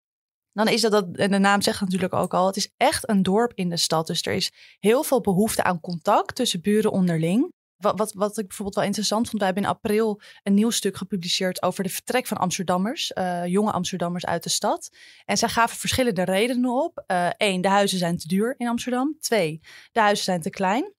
Dan 0.53 0.69
is 0.69 0.81
dat, 0.81 0.93
dat, 0.93 1.07
en 1.13 1.31
de 1.31 1.39
naam 1.39 1.63
zegt 1.63 1.81
natuurlijk 1.81 2.15
ook 2.15 2.35
al, 2.35 2.47
het 2.47 2.57
is 2.57 2.71
echt 2.77 3.09
een 3.09 3.23
dorp 3.23 3.53
in 3.55 3.69
de 3.69 3.77
stad. 3.77 4.07
Dus 4.07 4.23
er 4.23 4.33
is 4.33 4.53
heel 4.79 5.03
veel 5.03 5.21
behoefte 5.21 5.63
aan 5.63 5.81
contact 5.81 6.35
tussen 6.35 6.61
buren 6.61 6.93
onderling. 6.93 7.53
Wat, 7.77 7.99
wat, 7.99 8.13
wat 8.13 8.39
ik 8.39 8.47
bijvoorbeeld 8.47 8.77
wel 8.77 8.85
interessant 8.85 9.29
vond, 9.29 9.43
wij 9.43 9.47
hebben 9.47 9.65
in 9.65 9.77
april 9.77 10.21
een 10.43 10.55
nieuw 10.55 10.71
stuk 10.71 10.97
gepubliceerd 10.97 11.63
over 11.63 11.83
de 11.83 11.91
vertrek 11.91 12.27
van 12.27 12.37
Amsterdammers, 12.37 13.13
uh, 13.19 13.47
jonge 13.47 13.73
Amsterdammers 13.73 14.27
uit 14.27 14.43
de 14.43 14.49
stad. 14.49 14.91
En 15.25 15.39
zij 15.39 15.49
gaven 15.49 15.77
verschillende 15.77 16.25
redenen 16.25 16.71
op. 16.71 17.05
Eén, 17.37 17.57
uh, 17.57 17.63
de 17.63 17.69
huizen 17.69 17.99
zijn 17.99 18.17
te 18.17 18.29
duur 18.29 18.55
in 18.57 18.69
Amsterdam. 18.69 19.17
Twee, 19.21 19.61
de 19.93 20.01
huizen 20.01 20.25
zijn 20.25 20.41
te 20.41 20.51
klein. 20.51 20.93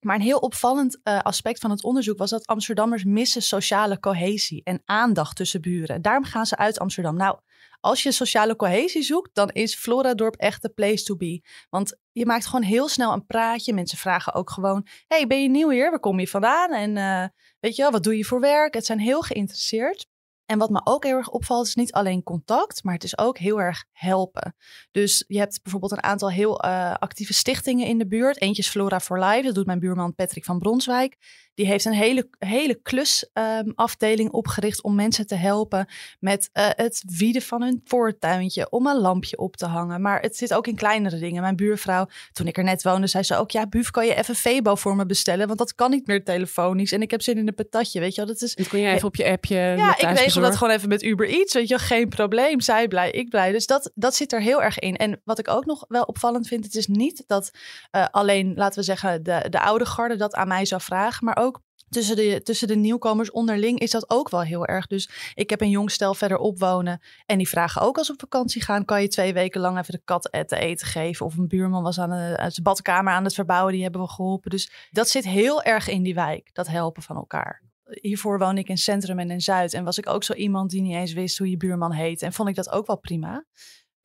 Maar 0.00 0.16
een 0.16 0.22
heel 0.22 0.38
opvallend 0.38 0.98
uh, 1.04 1.18
aspect 1.18 1.60
van 1.60 1.70
het 1.70 1.84
onderzoek 1.84 2.18
was 2.18 2.30
dat 2.30 2.46
Amsterdammers 2.46 3.04
missen 3.04 3.42
sociale 3.42 3.98
cohesie 3.98 4.60
en 4.64 4.82
aandacht 4.84 5.36
tussen 5.36 5.60
buren. 5.60 6.02
Daarom 6.02 6.24
gaan 6.24 6.46
ze 6.46 6.56
uit 6.56 6.78
Amsterdam. 6.78 7.16
Nou, 7.16 7.38
als 7.80 8.02
je 8.02 8.12
sociale 8.12 8.56
cohesie 8.56 9.02
zoekt, 9.02 9.34
dan 9.34 9.48
is 9.48 9.74
Floradorp 9.74 10.34
echt 10.34 10.62
de 10.62 10.68
place 10.68 11.04
to 11.04 11.16
be. 11.16 11.42
Want 11.70 11.96
je 12.12 12.26
maakt 12.26 12.46
gewoon 12.46 12.64
heel 12.64 12.88
snel 12.88 13.12
een 13.12 13.26
praatje. 13.26 13.72
Mensen 13.72 13.98
vragen 13.98 14.34
ook 14.34 14.50
gewoon: 14.50 14.86
Hey, 15.06 15.26
ben 15.26 15.42
je 15.42 15.48
nieuw 15.48 15.70
hier? 15.70 15.90
Waar 15.90 16.00
kom 16.00 16.20
je 16.20 16.28
vandaan? 16.28 16.72
En 16.72 16.96
uh, 16.96 17.28
weet 17.60 17.76
je 17.76 17.82
wel, 17.82 17.90
wat 17.90 18.02
doe 18.02 18.16
je 18.16 18.24
voor 18.24 18.40
werk? 18.40 18.74
Het 18.74 18.86
zijn 18.86 18.98
heel 18.98 19.22
geïnteresseerd. 19.22 20.06
En 20.50 20.58
wat 20.58 20.70
me 20.70 20.80
ook 20.84 21.04
heel 21.04 21.16
erg 21.16 21.28
opvalt, 21.28 21.66
is 21.66 21.74
niet 21.74 21.92
alleen 21.92 22.22
contact, 22.22 22.84
maar 22.84 22.94
het 22.94 23.04
is 23.04 23.18
ook 23.18 23.38
heel 23.38 23.60
erg 23.60 23.84
helpen. 23.92 24.56
Dus 24.90 25.24
je 25.26 25.38
hebt 25.38 25.62
bijvoorbeeld 25.62 25.92
een 25.92 26.02
aantal 26.02 26.30
heel 26.30 26.64
uh, 26.64 26.94
actieve 26.94 27.32
stichtingen 27.32 27.86
in 27.86 27.98
de 27.98 28.06
buurt. 28.06 28.40
Eentje 28.40 28.62
is 28.62 28.68
Flora 28.68 29.00
for 29.00 29.24
Life, 29.24 29.42
dat 29.42 29.54
doet 29.54 29.66
mijn 29.66 29.78
buurman 29.78 30.14
Patrick 30.14 30.44
van 30.44 30.58
Bronswijk. 30.58 31.16
Die 31.54 31.66
heeft 31.66 31.84
een 31.84 31.92
hele, 31.92 32.28
hele 32.38 32.74
klusafdeling 32.82 34.28
um, 34.28 34.34
opgericht 34.34 34.82
om 34.82 34.94
mensen 34.94 35.26
te 35.26 35.34
helpen 35.34 35.88
met 36.18 36.50
uh, 36.52 36.68
het 36.68 37.02
wieden 37.06 37.42
van 37.42 37.62
hun 37.62 37.80
voortuintje, 37.84 38.70
om 38.70 38.86
een 38.86 39.00
lampje 39.00 39.38
op 39.38 39.56
te 39.56 39.66
hangen. 39.66 40.00
Maar 40.00 40.20
het 40.20 40.36
zit 40.36 40.54
ook 40.54 40.66
in 40.66 40.76
kleinere 40.76 41.18
dingen. 41.18 41.42
Mijn 41.42 41.56
buurvrouw, 41.56 42.06
toen 42.32 42.46
ik 42.46 42.56
er 42.56 42.64
net 42.64 42.82
woonde, 42.82 43.06
zei 43.06 43.22
ze 43.22 43.36
ook: 43.36 43.50
Ja, 43.50 43.66
Buf, 43.66 43.90
kan 43.90 44.06
je 44.06 44.14
even 44.14 44.34
Febo 44.34 44.74
voor 44.74 44.96
me 44.96 45.06
bestellen? 45.06 45.46
Want 45.46 45.58
dat 45.58 45.74
kan 45.74 45.90
niet 45.90 46.06
meer 46.06 46.24
telefonisch. 46.24 46.92
En 46.92 47.02
ik 47.02 47.10
heb 47.10 47.22
zin 47.22 47.38
in 47.38 47.48
een 47.48 47.54
patatje. 47.54 48.00
Weet 48.00 48.14
je 48.14 48.20
wel, 48.24 48.32
dat 48.32 48.42
is. 48.42 48.54
Dat 48.54 48.68
kon 48.68 48.80
je 48.80 48.88
even 48.88 49.08
op 49.08 49.16
je 49.16 49.30
appje. 49.30 49.56
Ja, 49.56 49.98
ik 49.98 50.18
regel 50.18 50.42
dat 50.42 50.56
gewoon 50.56 50.74
even 50.74 50.88
met 50.88 51.02
Uber 51.02 51.28
Eats. 51.28 51.54
Weet 51.54 51.68
je, 51.68 51.78
geen 51.78 52.08
probleem. 52.08 52.60
Zij 52.60 52.88
blij, 52.88 53.10
ik 53.10 53.28
blij. 53.28 53.52
Dus 53.52 53.66
dat, 53.66 53.90
dat 53.94 54.14
zit 54.14 54.32
er 54.32 54.40
heel 54.40 54.62
erg 54.62 54.78
in. 54.78 54.96
En 54.96 55.20
wat 55.24 55.38
ik 55.38 55.48
ook 55.48 55.66
nog 55.66 55.84
wel 55.88 56.02
opvallend 56.02 56.46
vind, 56.46 56.64
het 56.64 56.74
is 56.74 56.86
niet 56.86 57.24
dat 57.26 57.50
uh, 57.92 58.06
alleen, 58.10 58.52
laten 58.56 58.78
we 58.78 58.84
zeggen, 58.84 59.22
de, 59.22 59.46
de 59.50 59.60
oude 59.60 59.86
garde 59.86 60.16
dat 60.16 60.34
aan 60.34 60.48
mij 60.48 60.64
zou 60.64 60.80
vragen, 60.80 61.24
maar 61.24 61.36
ook 61.36 61.49
tussen 61.90 62.16
de, 62.16 62.40
tussen 62.42 62.68
de 62.68 62.76
nieuwkomers 62.76 63.30
onderling 63.30 63.78
is 63.78 63.90
dat 63.90 64.10
ook 64.10 64.28
wel 64.28 64.42
heel 64.42 64.66
erg. 64.66 64.86
Dus 64.86 65.10
ik 65.34 65.50
heb 65.50 65.60
een 65.60 65.70
jong 65.70 65.90
stel 65.90 66.14
verderop 66.14 66.58
wonen. 66.58 67.00
En 67.26 67.38
die 67.38 67.48
vragen 67.48 67.82
ook 67.82 67.98
als 67.98 68.06
we 68.06 68.12
op 68.12 68.20
vakantie 68.20 68.62
gaan: 68.62 68.84
kan 68.84 69.02
je 69.02 69.08
twee 69.08 69.32
weken 69.32 69.60
lang 69.60 69.78
even 69.78 69.92
de 69.92 70.02
kat 70.04 70.22
te 70.22 70.58
eten 70.58 70.86
geven? 70.86 71.26
Of 71.26 71.36
een 71.36 71.48
buurman 71.48 71.82
was 71.82 72.00
aan, 72.00 72.10
zijn 72.36 72.62
badkamer 72.62 73.12
aan 73.12 73.24
het 73.24 73.34
verbouwen, 73.34 73.72
die 73.72 73.82
hebben 73.82 74.00
we 74.00 74.08
geholpen. 74.08 74.50
Dus 74.50 74.88
dat 74.90 75.08
zit 75.08 75.24
heel 75.24 75.62
erg 75.62 75.88
in 75.88 76.02
die 76.02 76.14
wijk, 76.14 76.50
dat 76.52 76.68
helpen 76.68 77.02
van 77.02 77.16
elkaar. 77.16 77.62
Hiervoor 77.84 78.38
woon 78.38 78.58
ik 78.58 78.68
in 78.68 78.78
Centrum 78.78 79.18
en 79.18 79.30
in 79.30 79.40
Zuid. 79.40 79.74
En 79.74 79.84
was 79.84 79.98
ik 79.98 80.08
ook 80.08 80.24
zo 80.24 80.32
iemand 80.32 80.70
die 80.70 80.82
niet 80.82 80.94
eens 80.94 81.12
wist 81.12 81.38
hoe 81.38 81.50
je 81.50 81.56
buurman 81.56 81.92
heet. 81.92 82.22
En 82.22 82.32
vond 82.32 82.48
ik 82.48 82.54
dat 82.54 82.70
ook 82.70 82.86
wel 82.86 82.98
prima. 82.98 83.44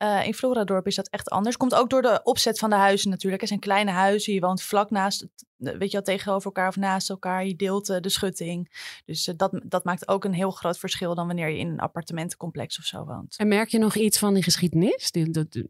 Uh, 0.02 0.26
in 0.26 0.34
Floradorp 0.34 0.86
is 0.86 0.94
dat 0.94 1.08
echt 1.08 1.30
anders. 1.30 1.56
Komt 1.56 1.74
ook 1.74 1.90
door 1.90 2.02
de 2.02 2.20
opzet 2.22 2.58
van 2.58 2.70
de 2.70 2.76
huizen 2.76 3.10
natuurlijk. 3.10 3.42
Er 3.42 3.48
zijn 3.48 3.60
kleine 3.60 3.90
huizen. 3.90 4.32
Je 4.32 4.40
woont 4.40 4.62
vlak 4.62 4.90
naast, 4.90 5.26
weet 5.56 5.90
je 5.90 5.96
wel, 5.96 6.02
tegenover 6.02 6.44
elkaar 6.44 6.68
of 6.68 6.76
naast 6.76 7.10
elkaar. 7.10 7.46
Je 7.46 7.56
deelt 7.56 7.90
uh, 7.90 8.00
de 8.00 8.08
schutting. 8.08 8.88
Dus 9.04 9.28
uh, 9.28 9.34
dat, 9.36 9.60
dat 9.64 9.84
maakt 9.84 10.08
ook 10.08 10.24
een 10.24 10.32
heel 10.32 10.50
groot 10.50 10.78
verschil 10.78 11.14
dan 11.14 11.26
wanneer 11.26 11.48
je 11.48 11.58
in 11.58 11.68
een 11.68 11.80
appartementencomplex 11.80 12.78
of 12.78 12.84
zo 12.84 13.04
woont. 13.04 13.36
En 13.36 13.48
merk 13.48 13.68
je 13.68 13.78
nog 13.78 13.94
iets 13.96 14.18
van 14.18 14.34
die 14.34 14.42
geschiedenis? 14.42 15.10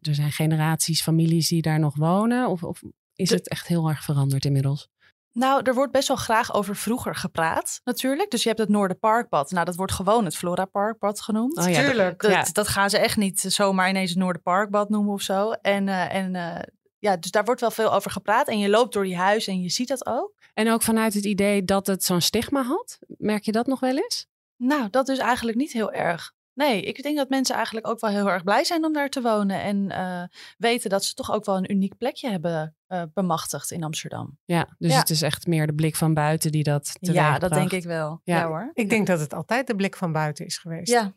Er 0.01 0.15
zijn 0.15 0.33
generaties, 0.33 1.03
families 1.03 1.49
die 1.49 1.63
daar 1.63 1.79
nog 1.79 1.97
wonen. 1.97 2.49
Of, 2.49 2.63
of 2.63 2.83
is 3.15 3.29
de, 3.29 3.35
het 3.35 3.49
echt 3.49 3.67
heel 3.67 3.89
erg 3.89 4.05
veranderd 4.05 4.45
inmiddels? 4.45 4.89
Nou, 5.37 5.63
er 5.63 5.75
wordt 5.75 5.93
best 5.93 6.09
wel 6.09 6.17
graag 6.17 6.55
over 6.55 6.77
vroeger 6.77 7.15
gepraat, 7.15 7.81
natuurlijk. 7.85 8.31
Dus 8.31 8.43
je 8.43 8.49
hebt 8.49 8.61
het 8.61 8.69
Noorderparkpad. 8.69 9.51
Nou, 9.51 9.65
dat 9.65 9.77
wordt 9.77 9.93
gewoon 9.93 10.25
het 10.25 10.37
Flora 10.37 10.65
Parkpad 10.65 11.21
genoemd. 11.21 11.57
Oh, 11.57 11.69
ja, 11.69 11.81
Tuurlijk. 11.81 12.23
Dat, 12.23 12.31
dat, 12.31 12.51
dat, 12.53 12.69
gaan 12.69 12.91
ze 12.91 12.99
echt 12.99 13.17
niet 13.17 13.41
zomaar 13.41 13.89
ineens 13.89 14.11
het 14.11 14.19
Noorderparkpad 14.19 14.89
noemen 14.89 15.13
of 15.13 15.21
zo. 15.21 15.51
En, 15.51 15.87
uh, 15.87 16.15
en 16.15 16.35
uh, 16.35 16.59
ja, 16.99 17.17
dus 17.17 17.31
daar 17.31 17.45
wordt 17.45 17.61
wel 17.61 17.71
veel 17.71 17.93
over 17.93 18.11
gepraat. 18.11 18.49
En 18.49 18.59
je 18.59 18.69
loopt 18.69 18.93
door 18.93 19.05
die 19.05 19.17
huizen 19.17 19.53
en 19.53 19.63
je 19.63 19.69
ziet 19.69 19.89
dat 19.89 20.07
ook. 20.07 20.33
En 20.55 20.71
ook 20.71 20.83
vanuit 20.83 21.15
het 21.15 21.25
idee 21.25 21.65
dat 21.65 21.87
het 21.87 22.05
zo'n 22.05 22.21
stigma 22.21 22.63
had. 22.63 22.99
Merk 23.07 23.45
je 23.45 23.53
dat 23.53 23.67
nog 23.67 23.81
wel 23.81 23.97
eens? 23.97 24.27
Nou, 24.57 24.91
dat 24.91 25.09
is 25.09 25.19
eigenlijk 25.19 25.59
niet 25.59 25.73
heel 25.73 25.93
erg. 25.93 26.33
Nee, 26.55 26.83
ik 26.83 27.03
denk 27.03 27.17
dat 27.17 27.29
mensen 27.29 27.55
eigenlijk 27.55 27.87
ook 27.87 28.01
wel 28.01 28.11
heel 28.11 28.31
erg 28.31 28.45
blij 28.45 28.65
zijn 28.65 28.85
om 28.85 28.93
daar 28.93 29.09
te 29.09 29.23
wonen. 29.23 29.63
En 29.63 29.91
uh, 29.91 30.23
weten 30.59 30.91
dat 30.91 31.05
ze 31.05 31.15
toch 31.15 31.33
ook 31.33 31.45
wel 31.45 31.57
een 31.57 31.73
uniek 31.73 31.97
plekje 31.97 32.31
hebben 32.31 32.76
uh, 32.89 33.03
bemachtigd 33.15 33.71
in 33.71 33.85
Amsterdam. 33.85 34.39
Ja, 34.45 34.75
dus 34.79 34.93
ja. 34.93 34.99
het 34.99 35.11
is 35.11 35.23
echt 35.23 35.47
meer 35.47 35.67
de 35.67 35.75
blik 35.75 35.97
van 35.97 36.15
buiten 36.15 36.53
die 36.53 36.63
dat. 36.63 36.97
Ja, 37.01 37.39
dat 37.39 37.53
denk 37.53 37.73
ik 37.73 37.85
wel. 37.85 38.21
Ja. 38.25 38.37
ja. 38.37 38.47
hoor. 38.47 38.71
Ik 38.73 38.89
denk 38.89 39.07
dat 39.07 39.21
het 39.21 39.35
altijd 39.35 39.67
de 39.67 39.77
blik 39.77 39.97
van 39.97 40.13
buiten 40.13 40.47
is 40.47 40.59
geweest. 40.59 40.93
Ja. 40.93 41.15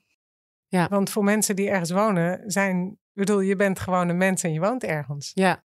ja. 0.67 0.87
Want 0.87 1.09
voor 1.09 1.23
mensen 1.23 1.55
die 1.55 1.69
ergens 1.69 1.91
wonen, 1.91 2.51
zijn. 2.51 2.87
Ik 2.91 3.25
bedoel, 3.25 3.39
je 3.39 3.55
bent 3.55 3.79
gewoon 3.79 4.09
een 4.09 4.17
mens 4.17 4.43
en 4.43 4.53
je 4.53 4.59
woont 4.59 4.83
ergens. 4.83 5.31
Ja. 5.33 5.63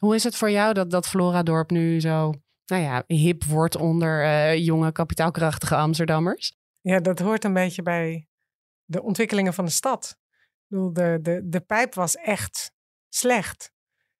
Hoe 0.00 0.14
is 0.14 0.24
het 0.24 0.36
voor 0.36 0.50
jou 0.50 0.74
dat, 0.74 0.90
dat 0.90 1.06
Floradorp 1.06 1.70
nu 1.70 2.00
zo, 2.00 2.32
nou 2.66 2.82
ja, 2.82 3.04
hip 3.06 3.44
wordt 3.44 3.76
onder 3.76 4.24
uh, 4.24 4.56
jonge, 4.64 4.92
kapitaalkrachtige 4.92 5.76
Amsterdammers? 5.76 6.56
Ja, 6.80 7.00
dat 7.00 7.18
hoort 7.18 7.44
een 7.44 7.52
beetje 7.52 7.82
bij 7.82 8.28
de 8.84 9.02
ontwikkelingen 9.02 9.54
van 9.54 9.64
de 9.64 9.70
stad. 9.70 10.18
Ik 10.30 10.64
bedoel, 10.66 10.92
de, 10.92 11.18
de, 11.22 11.40
de 11.44 11.60
pijp 11.60 11.94
was 11.94 12.16
echt 12.16 12.72
slecht. 13.08 13.74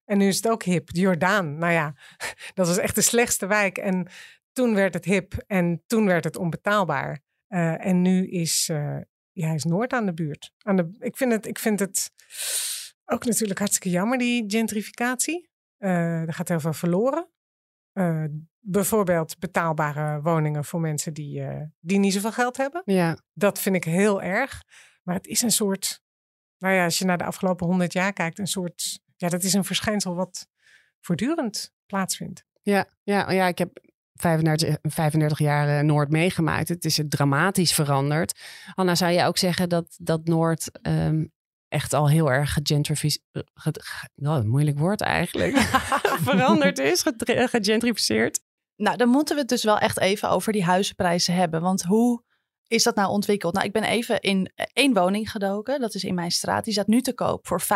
En 0.07 0.17
nu 0.17 0.27
is 0.27 0.35
het 0.35 0.47
ook 0.47 0.63
hip. 0.63 0.93
De 0.93 0.99
Jordaan, 0.99 1.57
nou 1.57 1.73
ja, 1.73 1.95
dat 2.53 2.67
was 2.67 2.77
echt 2.77 2.95
de 2.95 3.01
slechtste 3.01 3.47
wijk. 3.47 3.77
En 3.77 4.07
toen 4.51 4.75
werd 4.75 4.93
het 4.93 5.05
hip 5.05 5.33
en 5.47 5.83
toen 5.87 6.05
werd 6.05 6.23
het 6.23 6.37
onbetaalbaar. 6.37 7.19
Uh, 7.49 7.85
en 7.85 8.01
nu 8.01 8.27
is, 8.27 8.69
uh, 8.71 8.97
ja, 9.31 9.53
is 9.53 9.63
Noord 9.63 9.93
aan 9.93 10.05
de 10.05 10.13
buurt. 10.13 10.51
Aan 10.57 10.75
de, 10.75 10.95
ik, 10.99 11.17
vind 11.17 11.31
het, 11.31 11.45
ik 11.45 11.59
vind 11.59 11.79
het 11.79 12.11
ook 13.05 13.25
natuurlijk 13.25 13.59
hartstikke 13.59 13.89
jammer, 13.89 14.17
die 14.17 14.43
gentrificatie. 14.47 15.49
Uh, 15.79 16.21
er 16.21 16.33
gaat 16.33 16.47
heel 16.47 16.59
veel 16.59 16.73
verloren. 16.73 17.29
bijvoorbeeld 18.59 19.39
betaalbare 19.39 20.21
woningen 20.21 20.65
voor 20.65 20.79
mensen 20.79 21.13
die, 21.13 21.43
die 21.79 21.99
niet 21.99 22.13
zoveel 22.13 22.31
geld 22.31 22.57
hebben. 22.57 22.81
Ja. 22.85 23.17
Dat 23.33 23.59
vind 23.59 23.75
ik 23.75 23.83
heel 23.83 24.21
erg. 24.21 24.63
Maar 25.03 25.15
het 25.15 25.27
is 25.27 25.41
een 25.41 25.51
soort, 25.51 26.01
nou 26.57 26.73
ja, 26.73 26.83
als 26.83 26.99
je 26.99 27.05
naar 27.05 27.17
de 27.17 27.23
afgelopen 27.23 27.67
honderd 27.67 27.93
jaar 27.93 28.13
kijkt, 28.13 28.39
een 28.39 28.47
soort 28.47 28.99
ja, 29.17 29.29
dat 29.29 29.43
is 29.43 29.53
een 29.53 29.63
verschijnsel 29.63 30.15
wat 30.15 30.47
voortdurend 30.99 31.71
plaatsvindt. 31.85 32.43
Ja, 32.61 32.85
ja, 33.03 33.31
ja 33.31 33.47
ik 33.47 33.57
heb 33.57 33.79
35, 34.13 34.77
35 34.81 35.39
jaar 35.39 35.85
Noord 35.85 36.09
meegemaakt. 36.09 36.67
Het 36.67 36.85
is 36.85 37.01
dramatisch 37.07 37.73
veranderd. 37.73 38.39
Anna, 38.75 38.95
zou 38.95 39.11
je 39.11 39.23
ook 39.23 39.37
zeggen 39.37 39.69
dat, 39.69 39.95
dat 39.97 40.25
Noord 40.25 40.79
um, 40.81 41.31
echt 41.67 41.93
al 41.93 42.09
heel 42.09 42.31
erg 42.31 42.53
gegentrificeerd... 42.53 43.21
Oh, 44.15 44.41
moeilijk 44.41 44.79
woord 44.79 45.01
eigenlijk. 45.01 45.57
veranderd 46.29 46.79
is, 46.79 47.03
gegentrificeerd? 47.17 48.39
Nou, 48.75 48.97
dan 48.97 49.09
moeten 49.09 49.35
we 49.35 49.41
het 49.41 49.49
dus 49.49 49.63
wel 49.63 49.77
echt 49.77 49.99
even 49.99 50.29
over 50.29 50.53
die 50.53 50.63
huizenprijzen 50.63 51.33
hebben. 51.33 51.61
Want 51.61 51.83
hoe 51.83 52.23
is 52.67 52.83
dat 52.83 52.95
nou 52.95 53.09
ontwikkeld? 53.09 53.53
Nou, 53.53 53.65
ik 53.65 53.71
ben 53.71 53.83
even 53.83 54.19
in 54.21 54.51
één 54.73 54.93
woning 54.93 55.31
gedoken. 55.31 55.79
Dat 55.79 55.93
is 55.93 56.03
in 56.03 56.15
mijn 56.15 56.31
straat. 56.31 56.63
Die 56.63 56.73
staat 56.73 56.87
nu 56.87 57.01
te 57.01 57.13
koop 57.13 57.47
voor 57.47 57.61
525.000 57.61 57.67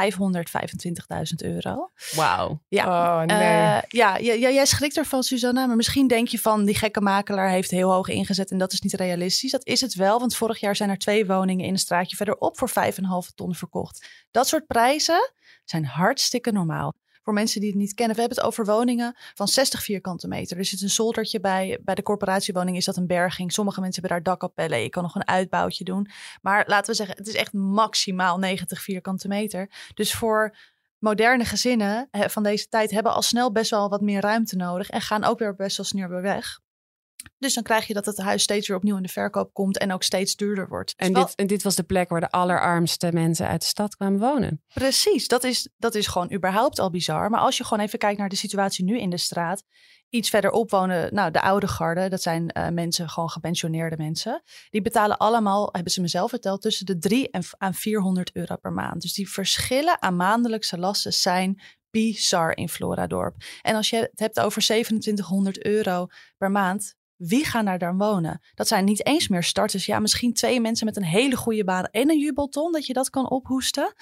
euro. 1.35 1.89
Wauw. 2.15 2.61
Ja, 2.67 2.85
Oh, 2.85 3.25
nee. 3.25 3.37
Eh, 3.37 3.81
ja, 3.87 4.17
ja, 4.17 4.33
ja, 4.33 4.49
jij 4.49 4.65
schrikt 4.65 4.97
ervan, 4.97 5.23
Susanna. 5.23 5.65
Maar 5.65 5.75
misschien 5.75 6.07
denk 6.07 6.27
je 6.27 6.39
van 6.39 6.65
die 6.65 6.75
gekke 6.75 7.01
makelaar 7.01 7.49
heeft 7.49 7.71
heel 7.71 7.91
hoog 7.91 8.07
ingezet 8.07 8.51
en 8.51 8.57
dat 8.57 8.73
is 8.73 8.81
niet 8.81 8.93
realistisch. 8.93 9.51
Dat 9.51 9.65
is 9.65 9.81
het 9.81 9.93
wel, 9.93 10.19
want 10.19 10.35
vorig 10.35 10.59
jaar 10.59 10.75
zijn 10.75 10.89
er 10.89 10.97
twee 10.97 11.25
woningen 11.25 11.65
in 11.65 11.71
een 11.71 11.79
straatje 11.79 12.15
verderop 12.15 12.57
voor 12.57 12.69
5,5 12.69 13.33
ton 13.35 13.55
verkocht. 13.55 14.07
Dat 14.31 14.47
soort 14.47 14.67
prijzen 14.67 15.31
zijn 15.65 15.85
hartstikke 15.85 16.51
normaal. 16.51 16.93
Voor 17.23 17.33
mensen 17.33 17.59
die 17.61 17.69
het 17.69 17.79
niet 17.79 17.93
kennen, 17.93 18.15
we 18.15 18.21
hebben 18.21 18.39
het 18.39 18.47
over 18.47 18.65
woningen 18.65 19.15
van 19.33 19.47
60 19.47 19.83
vierkante 19.83 20.27
meter. 20.27 20.57
Er 20.57 20.65
zit 20.65 20.81
een 20.81 20.89
zoldertje 20.89 21.39
bij. 21.39 21.79
Bij 21.83 21.95
de 21.95 22.03
corporatiewoning 22.03 22.77
is 22.77 22.85
dat 22.85 22.97
een 22.97 23.07
berging. 23.07 23.51
Sommige 23.51 23.81
mensen 23.81 24.01
hebben 24.01 24.23
daar 24.23 24.33
dakkapellen. 24.33 24.81
Je 24.81 24.89
kan 24.89 25.03
nog 25.03 25.15
een 25.15 25.27
uitbouwtje 25.27 25.83
doen. 25.83 26.09
Maar 26.41 26.63
laten 26.67 26.89
we 26.89 26.95
zeggen, 26.95 27.15
het 27.17 27.27
is 27.27 27.35
echt 27.35 27.53
maximaal 27.53 28.37
90 28.37 28.81
vierkante 28.81 29.27
meter. 29.27 29.69
Dus 29.93 30.13
voor 30.13 30.57
moderne 30.97 31.45
gezinnen 31.45 32.07
van 32.11 32.43
deze 32.43 32.67
tijd 32.67 32.91
hebben 32.91 33.13
al 33.13 33.21
snel 33.21 33.51
best 33.51 33.69
wel 33.69 33.89
wat 33.89 34.01
meer 34.01 34.21
ruimte 34.21 34.55
nodig. 34.55 34.89
En 34.89 35.01
gaan 35.01 35.23
ook 35.23 35.39
weer 35.39 35.55
best 35.55 35.77
wel 35.77 35.85
snel 35.85 36.09
weer 36.09 36.21
weg. 36.21 36.59
Dus 37.37 37.53
dan 37.53 37.63
krijg 37.63 37.87
je 37.87 37.93
dat 37.93 38.05
het 38.05 38.17
huis 38.17 38.43
steeds 38.43 38.67
weer 38.67 38.77
opnieuw 38.77 38.95
in 38.95 39.03
de 39.03 39.09
verkoop 39.09 39.53
komt 39.53 39.77
en 39.77 39.93
ook 39.93 40.03
steeds 40.03 40.35
duurder 40.35 40.67
wordt. 40.67 40.93
En 40.95 41.13
Dus 41.13 41.25
dit, 41.25 41.35
en 41.35 41.47
dit 41.47 41.63
was 41.63 41.75
de 41.75 41.83
plek 41.83 42.09
waar 42.09 42.19
de 42.19 42.29
allerarmste 42.29 43.11
mensen 43.13 43.47
uit 43.47 43.61
de 43.61 43.67
stad 43.67 43.95
kwamen 43.95 44.19
wonen. 44.19 44.63
Precies, 44.73 45.27
dat 45.27 45.43
is, 45.43 45.69
dat 45.77 45.95
is 45.95 46.07
gewoon 46.07 46.33
überhaupt 46.33 46.79
al 46.79 46.89
bizar. 46.89 47.29
Maar 47.29 47.39
als 47.39 47.57
je 47.57 47.63
gewoon 47.63 47.85
even 47.85 47.99
kijkt 47.99 48.19
naar 48.19 48.29
de 48.29 48.35
situatie 48.35 48.85
nu 48.85 48.99
in 48.99 49.09
de 49.09 49.17
straat. 49.17 49.63
Iets 50.09 50.29
verderop 50.29 50.69
wonen, 50.71 51.13
nou, 51.13 51.31
de 51.31 51.41
oude 51.41 51.67
garde, 51.67 52.09
dat 52.09 52.21
zijn 52.21 52.49
eh, 52.49 52.69
mensen, 52.69 53.09
gewoon 53.09 53.29
gepensioneerde 53.29 53.97
mensen. 53.97 54.41
Die 54.69 54.81
betalen 54.81 55.17
allemaal, 55.17 55.69
hebben 55.71 55.91
ze 55.91 56.01
mezelf 56.01 56.29
verteld, 56.29 56.61
tussen 56.61 56.85
de 56.85 56.97
3 56.97 57.29
en 57.29 57.43
aan 57.57 57.73
400 57.73 58.35
euro 58.35 58.55
per 58.55 58.71
maand. 58.71 59.01
Dus 59.01 59.13
die 59.13 59.29
verschillen 59.29 60.01
aan 60.01 60.15
maandelijkse 60.15 60.77
lasten 60.77 61.13
zijn 61.13 61.61
bizar 61.91 62.57
in 62.57 62.69
Floradorp. 62.69 63.35
En 63.61 63.75
als 63.75 63.89
je 63.89 63.97
het 63.97 64.19
hebt 64.19 64.39
over 64.39 64.61
2700 64.61 65.65
euro 65.65 66.07
per 66.37 66.51
maand, 66.51 66.95
wie 67.27 67.45
gaan 67.45 67.65
daar 67.65 67.79
dan 67.79 67.97
wonen? 67.97 68.41
Dat 68.53 68.67
zijn 68.67 68.85
niet 68.85 69.05
eens 69.05 69.27
meer 69.27 69.43
starters. 69.43 69.85
Ja, 69.85 69.99
misschien 69.99 70.33
twee 70.33 70.61
mensen 70.61 70.85
met 70.85 70.95
een 70.95 71.03
hele 71.03 71.35
goede 71.35 71.63
baan 71.63 71.85
en 71.85 72.09
een 72.09 72.19
jubelton, 72.19 72.71
dat 72.71 72.85
je 72.85 72.93
dat 72.93 73.09
kan 73.09 73.29
ophoesten. 73.29 73.93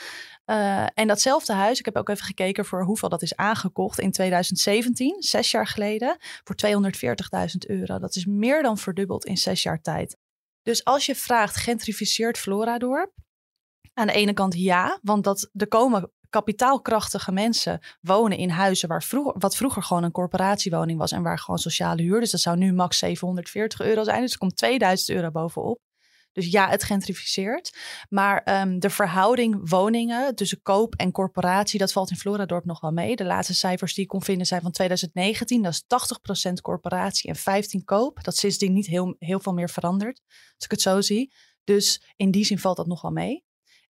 Uh, 0.46 0.86
en 0.94 1.08
datzelfde 1.08 1.54
huis, 1.54 1.80
ik 1.80 1.86
heb 1.86 1.98
ook 1.98 2.10
even 2.10 2.26
gekeken 2.26 2.66
voor 2.66 2.84
hoeveel 2.84 3.10
dat 3.10 3.22
is 3.22 3.36
aangekocht 3.36 4.00
in 4.00 4.12
2017, 4.12 5.16
zes 5.22 5.52
jaar 5.52 5.68
geleden, 5.68 6.18
voor 6.44 6.56
240.000 6.66 7.58
euro. 7.68 8.00
Dat 8.00 8.16
is 8.16 8.26
meer 8.26 8.62
dan 8.62 8.78
verdubbeld 8.78 9.26
in 9.26 9.38
zes 9.38 9.64
jaar 9.64 9.82
tijd. 9.82 10.18
Dus 10.62 10.84
als 10.84 11.06
je 11.06 11.16
vraagt, 11.16 11.56
gentrificeert 11.56 12.38
Floradorp? 12.38 13.12
Aan 13.94 14.08
de 14.08 14.14
ene 14.14 14.34
kant 14.34 14.54
ja, 14.54 15.00
want 15.02 15.24
dat, 15.24 15.50
er 15.54 15.68
komen 15.68 16.12
kapitaalkrachtige 16.30 17.32
mensen 17.32 17.80
wonen 18.02 18.38
in 18.38 18.50
huizen 18.50 18.88
waar 18.88 19.04
vroeger, 19.04 19.34
wat 19.38 19.56
vroeger 19.56 19.84
gewoon 19.84 20.04
een 20.04 20.12
corporatiewoning 20.12 21.00
was 21.00 21.12
en 21.12 21.24
waar 21.24 21.40
gewoon 21.40 21.60
sociale 21.60 22.02
huur. 22.02 22.20
Dus 22.20 22.32
dat 22.32 22.42
zou 22.42 22.58
nu 22.58 22.74
max 22.74 22.98
740 22.98 23.82
euro 23.82 24.04
zijn. 24.04 24.22
Dus 24.22 24.32
er 24.32 24.38
komt 24.38 24.58
2000 24.58 25.18
euro 25.18 25.32
bovenop. 25.32 25.80
Dus 26.32 26.52
ja, 26.52 26.70
het 26.70 26.84
gentrificeert. 26.84 27.78
Maar 28.10 28.62
um, 28.62 28.80
de 28.80 28.90
verhouding 28.90 29.70
woningen 29.70 30.36
tussen 30.36 30.62
koop 30.62 30.96
en 30.96 31.12
corporatie, 31.12 31.80
dat 31.80 31.92
valt 31.92 32.10
in 32.10 32.18
Floradorp 32.18 32.66
nog 32.66 32.80
wel 32.80 32.92
mee. 32.92 33.16
De 33.16 33.26
laatste 33.26 33.56
cijfers 33.56 33.94
die 33.94 34.04
ik 34.04 34.10
kon 34.10 34.24
vinden 34.24 34.46
zijn 34.48 34.62
van 34.62 34.72
2019. 34.72 35.62
Dat 35.62 35.74
is 35.74 35.84
80% 36.50 36.54
corporatie 36.62 37.30
en 37.30 37.36
15 37.36 37.84
koop. 37.84 38.24
Dat 38.24 38.34
is 38.34 38.40
sindsdien 38.40 38.74
niet 38.74 38.88
heel, 38.88 39.16
heel 39.20 39.40
veel 39.40 39.54
meer 39.54 39.70
veranderd, 39.70 40.22
als 40.28 40.66
ik 40.66 40.72
het 40.72 40.82
zo 40.82 41.02
zie. 41.02 41.34
Dus 41.64 42.02
in 42.16 42.32
die 42.32 42.46
zin 42.46 42.60
valt 42.60 42.78
dat 42.78 42.88
nog 42.88 43.02
wel 43.02 43.12
mee. 43.12 43.44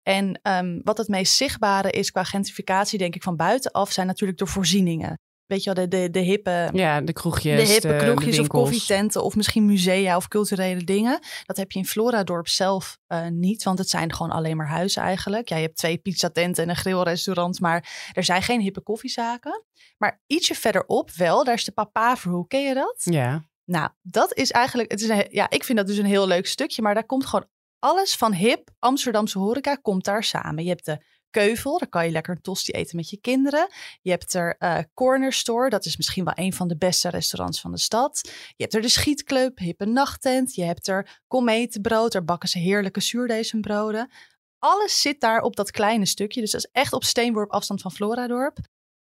En 0.08 0.39
um, 0.43 0.82
wat 0.84 0.98
het 0.98 1.08
meest 1.08 1.34
zichtbare 1.34 1.89
is 1.89 2.12
qua 2.12 2.24
gentrificatie, 2.24 2.98
denk 2.98 3.15
ik, 3.15 3.24
van 3.24 3.36
buitenaf, 3.36 3.91
zijn 3.91 4.08
natuurlijk 4.08 4.39
de 4.39 4.46
voorzieningen. 4.46 5.20
Weet 5.46 5.63
je 5.63 5.74
wel, 5.74 5.88
de, 5.88 5.98
de, 5.98 6.10
de 6.10 6.20
hippe... 6.20 6.70
Ja, 6.74 7.02
de 7.02 7.13
kroegjes, 7.13 7.67
De 7.67 7.74
hippe 7.74 7.88
de, 7.88 7.98
kroegjes 7.98 8.36
de 8.36 8.41
of 8.41 8.48
koffietenten 8.48 9.24
of 9.24 9.36
misschien 9.36 9.65
musea 9.65 10.15
of 10.15 10.28
culturele 10.28 10.84
dingen. 10.84 11.20
Dat 11.46 11.58
heb 11.58 11.72
je 11.72 11.80
in 11.80 11.86
Floradorp 11.86 12.48
zelf 12.48 12.98
uh, 13.08 13.28
niet, 13.28 13.63
want 13.63 13.78
het 13.78 13.89
zijn 13.89 14.13
gewoon 14.13 14.32
alleen 14.32 14.58
maar 14.58 14.67
huizen 14.67 15.02
eigenlijk. 15.02 15.50
Ja, 15.50 15.56
je 15.56 15.62
hebt 15.62 15.78
twee 15.78 15.98
pizzatenten 15.98 16.63
en 16.63 16.70
een 16.70 16.76
grillrestaurant, 16.76 17.60
maar 17.60 18.10
er 18.13 18.24
zijn 18.24 18.41
geen 18.41 18.62
hippe 18.62 18.82
koffiezaken. 18.82 19.63
Maar 19.98 20.22
ietsje 20.28 20.56
verderop 20.56 21.12
wel, 21.12 21.43
daar 21.43 21.54
is 21.54 21.65
de 21.65 21.72
Papaverhoek. 21.72 22.50
Ken 22.50 22.63
je 22.63 22.74
dat? 22.74 23.02
Ja. 23.04 23.46
Nou, 23.65 23.89
dat 24.02 24.34
is 24.34 24.52
eigenlijk, 24.52 24.91
het 24.91 25.02
is 25.02 25.10
een, 25.10 25.28
ja, 25.30 25.50
ik 25.50 25.63
vind 25.63 25.78
dat 25.78 25.88
dus 25.88 25.98
een 25.98 26.06
heel 26.06 26.28
leuk 26.28 26.48
stukje, 26.48 26.82
maar 26.82 26.93
daar 26.93 27.06
komt 27.06 27.26
gewoon 27.26 27.48
alles 27.88 28.15
van 28.15 28.34
hip 28.34 28.69
Amsterdamse 28.80 29.39
horeca 29.39 29.76
komt 29.76 30.04
daar 30.04 30.23
samen. 30.23 30.63
Je 30.63 30.69
hebt 30.69 30.86
de 30.86 31.04
Keuvel, 31.30 31.78
daar 31.78 31.89
kan 31.89 32.06
je 32.06 32.12
lekker 32.12 32.36
een 32.36 32.41
tosti 32.41 32.71
eten 32.71 32.95
met 32.95 33.10
je 33.10 33.17
kinderen. 33.17 33.69
Je 34.02 34.10
hebt 34.10 34.34
er 34.34 34.56
uh, 34.60 34.80
Corner 34.93 35.34
Store, 35.34 35.69
dat 35.69 35.86
is 35.86 35.97
misschien 35.97 36.23
wel 36.23 36.34
een 36.36 36.54
van 36.54 36.67
de 36.67 36.78
beste 36.78 37.10
restaurants 37.10 37.62
van 37.62 37.71
de 37.71 37.78
stad. 37.78 38.19
Je 38.23 38.63
hebt 38.63 38.73
er 38.73 38.82
de 38.82 38.89
Schietclub, 38.89 39.58
hippe 39.58 39.86
nachttent. 39.86 40.56
Je 40.56 40.63
hebt 40.63 40.88
er 40.88 41.19
kometenbrood, 41.28 42.12
daar 42.12 42.23
bakken 42.23 42.50
ze 42.50 42.60
heerlijke 42.60 43.02
zuurdezenbroden. 43.02 44.12
Alles 44.60 45.02
zit 45.02 45.19
daar 45.19 45.41
op 45.41 45.56
dat 45.56 45.71
kleine 45.71 46.06
stukje, 46.06 46.41
dus 46.41 46.52
dat 46.52 46.63
is 46.63 46.69
echt 46.71 46.93
op 46.93 47.04
steenworp 47.04 47.52
afstand 47.52 47.82
van 47.82 47.91
Floradorp. 47.91 48.58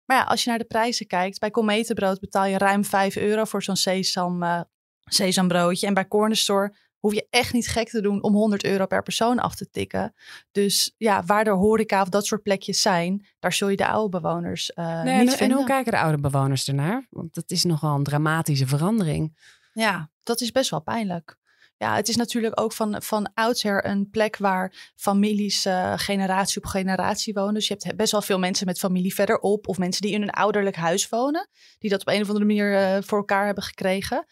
Maar 0.05 0.17
ja, 0.17 0.23
als 0.23 0.43
je 0.43 0.49
naar 0.49 0.59
de 0.59 0.65
prijzen 0.65 1.07
kijkt, 1.07 1.39
bij 1.39 1.51
kometenbrood 1.51 2.19
betaal 2.19 2.45
je 2.45 2.57
ruim 2.57 2.85
5 2.85 3.15
euro 3.15 3.43
voor 3.43 3.63
zo'n 3.63 3.75
sesam, 3.75 4.43
uh, 4.43 4.61
sesambroodje. 5.05 5.87
En 5.87 5.93
bij 5.93 6.07
Corner 6.07 6.37
Store 6.37 6.73
hoef 6.99 7.13
je 7.13 7.27
echt 7.29 7.53
niet 7.53 7.67
gek 7.67 7.89
te 7.89 8.01
doen 8.01 8.23
om 8.23 8.33
100 8.33 8.63
euro 8.63 8.85
per 8.85 9.03
persoon 9.03 9.39
af 9.39 9.55
te 9.55 9.69
tikken. 9.69 10.13
Dus 10.51 10.95
ja, 10.97 11.23
waar 11.23 11.47
er 11.47 11.53
horeca 11.53 12.01
of 12.01 12.09
dat 12.09 12.25
soort 12.25 12.43
plekjes 12.43 12.81
zijn, 12.81 13.25
daar 13.39 13.53
zul 13.53 13.69
je 13.69 13.75
de 13.75 13.87
oude 13.87 14.19
bewoners 14.19 14.71
uh, 14.75 15.03
nee, 15.03 15.19
niet 15.19 15.31
en, 15.31 15.37
vinden. 15.37 15.57
En 15.57 15.63
hoe 15.63 15.73
kijken 15.73 15.91
de 15.91 15.99
oude 15.99 16.19
bewoners 16.19 16.67
ernaar? 16.67 17.07
Want 17.09 17.33
dat 17.33 17.51
is 17.51 17.63
nogal 17.63 17.95
een 17.95 18.03
dramatische 18.03 18.67
verandering. 18.67 19.37
Ja, 19.73 20.09
dat 20.23 20.41
is 20.41 20.51
best 20.51 20.69
wel 20.69 20.81
pijnlijk. 20.81 21.37
Ja, 21.79 21.95
het 21.95 22.07
is 22.07 22.15
natuurlijk 22.15 22.59
ook 22.59 22.73
van, 22.73 23.01
van 23.01 23.31
oudsher 23.33 23.85
een 23.85 24.09
plek 24.09 24.37
waar 24.37 24.91
families 24.95 25.65
uh, 25.65 25.93
generatie 25.95 26.61
op 26.61 26.69
generatie 26.69 27.33
wonen. 27.33 27.53
Dus 27.53 27.67
je 27.67 27.75
hebt 27.77 27.97
best 27.97 28.11
wel 28.11 28.21
veel 28.21 28.39
mensen 28.39 28.65
met 28.65 28.79
familie 28.79 29.13
verderop. 29.13 29.67
Of 29.67 29.77
mensen 29.77 30.01
die 30.01 30.11
in 30.11 30.21
een 30.21 30.29
ouderlijk 30.29 30.75
huis 30.75 31.09
wonen. 31.09 31.49
Die 31.77 31.89
dat 31.89 32.01
op 32.01 32.07
een 32.07 32.21
of 32.21 32.27
andere 32.27 32.45
manier 32.45 32.71
uh, 32.71 32.97
voor 33.01 33.17
elkaar 33.17 33.45
hebben 33.45 33.63
gekregen. 33.63 34.25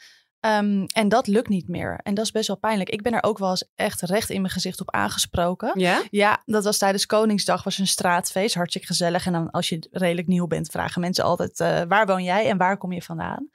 Um, 0.48 0.86
en 0.86 1.10
dat 1.10 1.28
lukt 1.28 1.50
niet 1.50 1.68
meer. 1.68 2.00
En 2.04 2.14
dat 2.14 2.26
is 2.26 2.32
best 2.32 2.48
wel 2.48 2.58
pijnlijk. 2.58 2.90
Ik 2.90 3.02
ben 3.02 3.14
er 3.14 3.24
ook 3.24 3.38
wel 3.38 3.50
eens 3.50 3.70
echt 3.76 4.02
recht 4.02 4.30
in 4.30 4.42
mijn 4.42 4.54
gezicht 4.54 4.82
op 4.82 4.92
aangesproken. 4.92 5.80
Ja? 5.80 6.04
Ja, 6.10 6.42
dat 6.46 6.64
was 6.64 6.78
tijdens 6.78 7.06
Koningsdag, 7.06 7.64
was 7.64 7.78
een 7.78 7.88
straatfeest. 7.88 8.56
Hartstikke 8.56 8.88
gezellig. 8.88 9.26
En 9.26 9.34
dan 9.34 9.52
als 9.52 9.70
je 9.70 9.88
redelijk 9.92 10.28
nieuw 10.28 10.48
bent, 10.48 10.70
vragen 10.70 11.02
mensen 11.02 11.24
altijd... 11.24 11.60
Uh, 11.60 11.82
waar 11.88 12.06
woon 12.06 12.24
jij 12.24 12.50
en 12.50 12.58
waar 12.58 12.78
kom 12.78 12.92
je 12.92 13.02
vandaan? 13.02 13.50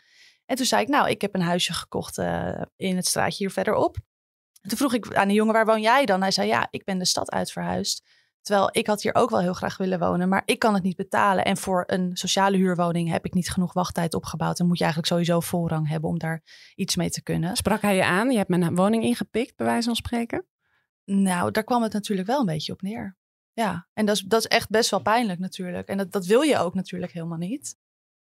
En 0.46 0.56
toen 0.56 0.66
zei 0.66 0.82
ik, 0.82 0.88
nou, 0.88 1.08
ik 1.10 1.20
heb 1.20 1.34
een 1.34 1.42
huisje 1.42 1.72
gekocht 1.72 2.18
uh, 2.18 2.62
in 2.76 2.96
het 2.96 3.06
straatje 3.06 3.36
hier 3.38 3.50
verderop. 3.50 3.96
En 4.60 4.68
toen 4.68 4.78
vroeg 4.78 4.94
ik 4.94 5.14
aan 5.14 5.28
de 5.28 5.34
jongen, 5.34 5.52
waar 5.52 5.66
woon 5.66 5.80
jij 5.80 6.04
dan? 6.04 6.20
Hij 6.20 6.30
zei, 6.30 6.48
ja, 6.48 6.68
ik 6.70 6.84
ben 6.84 6.98
de 6.98 7.04
stad 7.04 7.30
uit 7.30 7.52
verhuisd. 7.52 8.02
Terwijl 8.42 8.68
ik 8.72 8.86
had 8.86 9.02
hier 9.02 9.14
ook 9.14 9.30
wel 9.30 9.40
heel 9.40 9.52
graag 9.52 9.76
willen 9.76 9.98
wonen, 9.98 10.28
maar 10.28 10.42
ik 10.44 10.58
kan 10.58 10.74
het 10.74 10.82
niet 10.82 10.96
betalen. 10.96 11.44
En 11.44 11.56
voor 11.56 11.84
een 11.86 12.16
sociale 12.16 12.56
huurwoning 12.56 13.10
heb 13.10 13.24
ik 13.24 13.34
niet 13.34 13.50
genoeg 13.50 13.72
wachttijd 13.72 14.14
opgebouwd. 14.14 14.58
En 14.58 14.66
moet 14.66 14.78
je 14.78 14.84
eigenlijk 14.84 15.12
sowieso 15.12 15.40
voorrang 15.40 15.88
hebben 15.88 16.10
om 16.10 16.18
daar 16.18 16.42
iets 16.74 16.96
mee 16.96 17.10
te 17.10 17.22
kunnen. 17.22 17.56
Sprak 17.56 17.82
hij 17.82 17.96
je 17.96 18.04
aan? 18.04 18.30
Je 18.30 18.36
hebt 18.36 18.48
mijn 18.48 18.74
woning 18.74 19.02
ingepikt, 19.02 19.56
bij 19.56 19.66
wijze 19.66 19.86
van 19.86 19.96
spreken? 19.96 20.46
Nou, 21.04 21.50
daar 21.50 21.64
kwam 21.64 21.82
het 21.82 21.92
natuurlijk 21.92 22.28
wel 22.28 22.40
een 22.40 22.46
beetje 22.46 22.72
op 22.72 22.82
neer. 22.82 23.16
Ja, 23.52 23.88
en 23.92 24.06
dat 24.06 24.16
is, 24.16 24.22
dat 24.22 24.40
is 24.40 24.46
echt 24.46 24.68
best 24.68 24.90
wel 24.90 25.00
pijnlijk 25.00 25.38
natuurlijk. 25.38 25.88
En 25.88 25.96
dat, 25.98 26.12
dat 26.12 26.26
wil 26.26 26.40
je 26.40 26.58
ook 26.58 26.74
natuurlijk 26.74 27.12
helemaal 27.12 27.38
niet. 27.38 27.76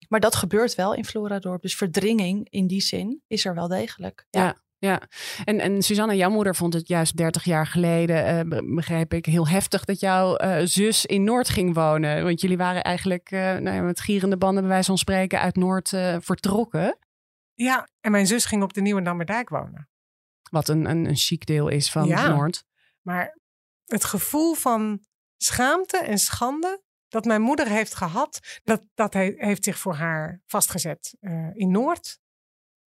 Maar 0.09 0.21
dat 0.21 0.35
gebeurt 0.35 0.75
wel 0.75 0.95
in 0.95 1.05
Floradorp. 1.05 1.63
Dus 1.63 1.77
verdringing 1.77 2.47
in 2.51 2.67
die 2.67 2.81
zin 2.81 3.23
is 3.27 3.45
er 3.45 3.55
wel 3.55 3.69
degelijk. 3.69 4.27
Ja. 4.31 4.45
ja. 4.45 4.63
Ja, 4.85 5.03
en, 5.45 5.61
en 5.61 5.83
Suzanne, 5.83 6.17
jouw 6.17 6.31
moeder 6.31 6.55
vond 6.55 6.75
het 6.75 6.89
juist 6.89 7.17
30 7.17 7.45
jaar 7.45 7.67
geleden, 7.67 8.47
uh, 8.53 8.75
begreep 8.75 9.15
ik, 9.15 9.27
heel 9.27 9.49
heftig 9.49 9.85
dat 9.85 10.01
jouw 10.01 10.41
uh, 10.41 10.61
zus 10.65 11.07
in 11.07 11.25
Noord 11.25 11.49
ging 11.49 11.75
wonen. 11.75 12.25
Want 12.25 12.41
jullie 12.41 12.57
waren 12.57 12.83
eigenlijk 12.83 13.31
uh, 13.31 13.41
nou 13.41 13.77
ja, 13.77 13.83
met 13.83 14.01
gierende 14.01 14.37
banden, 14.37 14.63
bij 14.63 14.73
wijze 14.73 14.87
van 14.87 14.99
spreken, 14.99 15.41
uit 15.41 15.57
Noord 15.57 15.89
vertrokken. 16.19 16.99
Ja, 17.55 17.89
en 18.01 18.11
mijn 18.11 18.27
zus 18.27 18.45
ging 18.45 18.63
op 18.63 18.73
de 18.73 18.81
Nieuwe 18.81 19.03
Dammerdijk 19.03 19.49
wonen. 19.49 19.89
Wat 20.51 20.69
een, 20.69 20.91
een, 20.91 21.07
een 21.07 21.17
chic 21.17 21.47
deel 21.47 21.69
is 21.69 21.91
van 21.91 22.07
ja, 22.07 22.29
Noord. 22.29 22.65
Maar 23.03 23.39
het 23.85 24.05
gevoel 24.05 24.55
van 24.55 25.05
schaamte 25.37 25.99
en 25.99 26.19
schande 26.19 26.83
dat 27.09 27.25
mijn 27.25 27.43
moeder 27.43 27.69
heeft 27.69 27.95
gehad, 27.95 28.61
dat, 28.65 28.83
dat 28.95 29.13
he, 29.13 29.35
heeft 29.37 29.65
zich 29.65 29.79
voor 29.79 29.95
haar 29.95 30.41
vastgezet 30.47 31.17
in 31.53 31.71
Noord. 31.71 32.21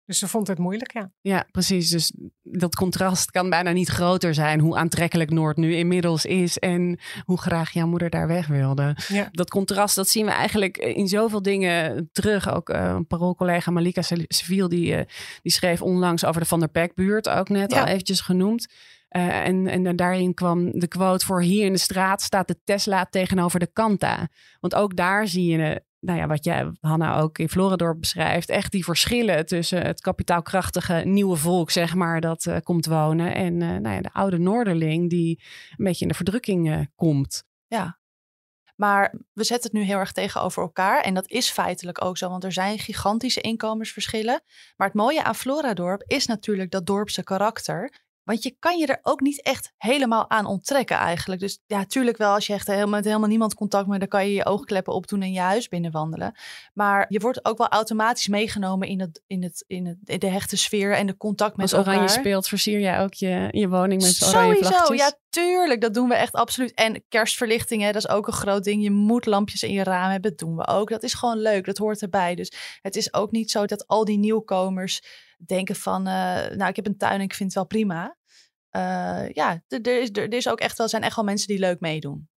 Dus 0.05 0.19
ze 0.19 0.27
vond 0.27 0.47
het 0.47 0.57
moeilijk, 0.57 0.93
ja. 0.93 1.11
Ja, 1.21 1.47
precies. 1.51 1.89
Dus 1.89 2.13
dat 2.41 2.75
contrast 2.75 3.31
kan 3.31 3.49
bijna 3.49 3.71
niet 3.71 3.89
groter 3.89 4.33
zijn. 4.33 4.59
Hoe 4.59 4.77
aantrekkelijk 4.77 5.29
Noord 5.29 5.57
nu 5.57 5.75
inmiddels 5.75 6.25
is. 6.25 6.59
En 6.59 6.99
hoe 7.25 7.39
graag 7.41 7.71
jouw 7.71 7.87
moeder 7.87 8.09
daar 8.09 8.27
weg 8.27 8.47
wilde. 8.47 8.97
Ja. 9.07 9.29
Dat 9.31 9.49
contrast, 9.49 9.95
dat 9.95 10.07
zien 10.07 10.25
we 10.25 10.31
eigenlijk 10.31 10.77
in 10.77 11.07
zoveel 11.07 11.41
dingen 11.41 12.09
terug. 12.11 12.53
Ook 12.53 12.69
uh, 12.69 12.83
een 12.83 13.07
paroolcollega 13.07 13.71
Malika 13.71 14.01
Seville, 14.27 14.69
die, 14.69 14.95
uh, 14.97 15.01
die 15.41 15.51
schreef 15.51 15.81
onlangs 15.81 16.25
over 16.25 16.41
de 16.41 16.47
Van 16.47 16.59
der 16.59 16.69
Pek-buurt. 16.69 17.29
Ook 17.29 17.49
net 17.49 17.71
Ja. 17.71 17.79
al 17.81 17.87
eventjes 17.87 18.21
genoemd. 18.21 18.67
Uh, 19.11 19.45
en, 19.45 19.67
en 19.67 19.95
daarin 19.95 20.33
kwam 20.33 20.79
de 20.79 20.87
quote 20.87 21.25
voor 21.25 21.41
hier 21.41 21.65
in 21.65 21.73
de 21.73 21.79
straat 21.79 22.21
staat 22.21 22.47
de 22.47 22.59
Tesla 22.63 23.05
tegenover 23.05 23.59
de 23.59 23.69
Kanta. 23.73 24.27
Want 24.59 24.75
ook 24.75 24.95
daar 24.95 25.27
zie 25.27 25.51
je 25.51 25.83
nou 26.03 26.19
ja, 26.19 26.27
wat 26.27 26.43
jij, 26.43 26.71
Hanna, 26.79 27.19
ook 27.19 27.37
in 27.37 27.49
Floridorp 27.49 27.99
beschrijft, 27.99 28.49
echt 28.49 28.71
die 28.71 28.83
verschillen 28.83 29.45
tussen 29.45 29.85
het 29.85 30.01
kapitaalkrachtige 30.01 30.93
nieuwe 30.93 31.35
volk, 31.35 31.71
zeg 31.71 31.95
maar, 31.95 32.21
dat 32.21 32.45
uh, 32.45 32.57
komt 32.63 32.85
wonen 32.85 33.35
en 33.35 33.53
uh, 33.53 33.69
nou 33.69 33.95
ja, 33.95 34.01
de 34.01 34.13
oude 34.13 34.37
Noorderling 34.37 35.09
die 35.09 35.43
een 35.77 35.85
beetje 35.85 36.01
in 36.01 36.07
de 36.07 36.17
verdrukking 36.17 36.69
uh, 36.69 36.79
komt. 36.95 37.43
Ja, 37.67 37.99
maar 38.75 39.13
we 39.33 39.43
zetten 39.43 39.71
het 39.71 39.79
nu 39.79 39.85
heel 39.85 39.97
erg 39.97 40.11
tegenover 40.11 40.61
elkaar. 40.61 41.01
En 41.01 41.13
dat 41.13 41.29
is 41.29 41.49
feitelijk 41.49 42.03
ook 42.03 42.17
zo, 42.17 42.29
want 42.29 42.43
er 42.43 42.51
zijn 42.51 42.79
gigantische 42.79 43.41
inkomensverschillen. 43.41 44.41
Maar 44.75 44.87
het 44.87 44.95
mooie 44.95 45.23
aan 45.23 45.35
Floradorp 45.35 46.03
is 46.07 46.25
natuurlijk 46.25 46.71
dat 46.71 46.85
dorpse 46.85 47.23
karakter. 47.23 48.02
Want 48.23 48.43
je 48.43 48.55
kan 48.59 48.77
je 48.77 48.87
er 48.87 48.99
ook 49.01 49.21
niet 49.21 49.41
echt 49.41 49.73
helemaal 49.77 50.29
aan 50.29 50.45
onttrekken 50.45 50.97
eigenlijk. 50.97 51.41
Dus 51.41 51.59
ja, 51.65 51.85
tuurlijk 51.85 52.17
wel 52.17 52.33
als 52.33 52.47
je 52.47 52.53
echt 52.53 52.67
helemaal, 52.67 52.89
met 52.89 53.05
helemaal 53.05 53.27
niemand 53.27 53.53
contact 53.53 53.87
meer... 53.87 53.99
dan 53.99 54.07
kan 54.07 54.27
je 54.27 54.33
je 54.33 54.45
oogkleppen 54.45 54.93
opdoen 54.93 55.21
en 55.21 55.31
je 55.31 55.39
huis 55.39 55.67
binnenwandelen. 55.67 56.35
Maar 56.73 57.05
je 57.09 57.19
wordt 57.19 57.45
ook 57.45 57.57
wel 57.57 57.67
automatisch 57.67 58.27
meegenomen 58.27 58.87
in, 58.87 58.99
het, 58.99 59.21
in, 59.27 59.43
het, 59.43 59.63
in, 59.67 59.85
het, 59.85 59.97
in 60.05 60.19
de 60.19 60.27
hechte 60.27 60.57
sfeer 60.57 60.93
en 60.93 61.07
de 61.07 61.17
contact 61.17 61.57
met 61.57 61.73
Als 61.73 61.81
oranje 61.81 61.99
elkaar. 61.99 62.19
speelt, 62.19 62.47
versier 62.47 62.79
jij 62.79 63.01
ook 63.01 63.13
je, 63.13 63.47
je 63.51 63.69
woning 63.69 64.01
met 64.01 64.21
oranje 64.23 64.53
Sowieso, 64.53 64.69
vlaggetjes? 64.69 64.97
ja 64.97 65.21
tuurlijk. 65.29 65.81
Dat 65.81 65.93
doen 65.93 66.09
we 66.09 66.15
echt 66.15 66.33
absoluut. 66.33 66.73
En 66.73 67.03
kerstverlichting, 67.09 67.81
hè, 67.81 67.91
dat 67.91 68.03
is 68.03 68.09
ook 68.09 68.27
een 68.27 68.33
groot 68.33 68.63
ding. 68.63 68.83
Je 68.83 68.91
moet 68.91 69.25
lampjes 69.25 69.63
in 69.63 69.71
je 69.71 69.83
raam 69.83 70.11
hebben, 70.11 70.29
dat 70.29 70.39
doen 70.39 70.55
we 70.55 70.67
ook. 70.67 70.89
Dat 70.89 71.03
is 71.03 71.13
gewoon 71.13 71.37
leuk, 71.37 71.65
dat 71.65 71.77
hoort 71.77 72.01
erbij. 72.01 72.35
Dus 72.35 72.51
het 72.81 72.95
is 72.95 73.13
ook 73.13 73.31
niet 73.31 73.51
zo 73.51 73.65
dat 73.65 73.87
al 73.87 74.05
die 74.05 74.17
nieuwkomers 74.17 75.01
denken 75.45 75.75
van... 75.75 76.07
Uh, 76.07 76.13
nou, 76.49 76.65
ik 76.65 76.75
heb 76.75 76.87
een 76.87 76.97
tuin 76.97 77.13
en 77.13 77.21
ik 77.21 77.33
vind 77.33 77.49
het 77.49 77.57
wel 77.57 77.67
prima. 77.67 78.17
Uh, 78.75 79.29
ja, 79.29 79.63
er 79.67 80.01
is, 80.01 80.09
er 80.11 80.33
is 80.33 80.49
ook 80.49 80.59
echt 80.59 80.77
wel, 80.77 80.87
zijn 80.87 81.03
echt 81.03 81.15
wel 81.15 81.25
mensen 81.25 81.47
die 81.47 81.59
leuk 81.59 81.79
meedoen. 81.79 82.29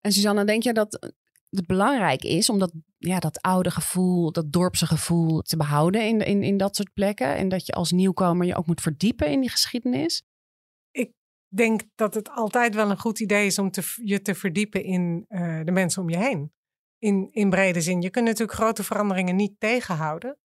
En 0.00 0.12
Susanne, 0.12 0.44
denk 0.44 0.62
je 0.62 0.72
dat 0.72 1.12
het 1.50 1.66
belangrijk 1.66 2.22
is 2.22 2.48
om 2.48 2.58
dat, 2.58 2.72
ja, 2.98 3.18
dat 3.18 3.42
oude 3.42 3.70
gevoel, 3.70 4.32
dat 4.32 4.52
dorpse 4.52 4.86
gevoel 4.86 5.40
te 5.40 5.56
behouden 5.56 6.06
in, 6.06 6.20
in, 6.20 6.42
in 6.42 6.56
dat 6.56 6.76
soort 6.76 6.92
plekken? 6.92 7.36
En 7.36 7.48
dat 7.48 7.66
je 7.66 7.72
als 7.72 7.92
nieuwkomer 7.92 8.46
je 8.46 8.56
ook 8.56 8.66
moet 8.66 8.80
verdiepen 8.80 9.30
in 9.30 9.40
die 9.40 9.50
geschiedenis? 9.50 10.22
Ik 10.90 11.12
denk 11.48 11.82
dat 11.94 12.14
het 12.14 12.30
altijd 12.30 12.74
wel 12.74 12.90
een 12.90 13.00
goed 13.00 13.20
idee 13.20 13.46
is 13.46 13.58
om 13.58 13.70
te, 13.70 13.94
je 14.04 14.22
te 14.22 14.34
verdiepen 14.34 14.84
in 14.84 15.24
uh, 15.28 15.60
de 15.64 15.72
mensen 15.72 16.02
om 16.02 16.08
je 16.08 16.18
heen. 16.18 16.52
In, 16.98 17.28
in 17.32 17.50
brede 17.50 17.80
zin. 17.80 18.02
Je 18.02 18.10
kunt 18.10 18.24
natuurlijk 18.24 18.58
grote 18.58 18.82
veranderingen 18.82 19.36
niet 19.36 19.54
tegenhouden 19.60 20.38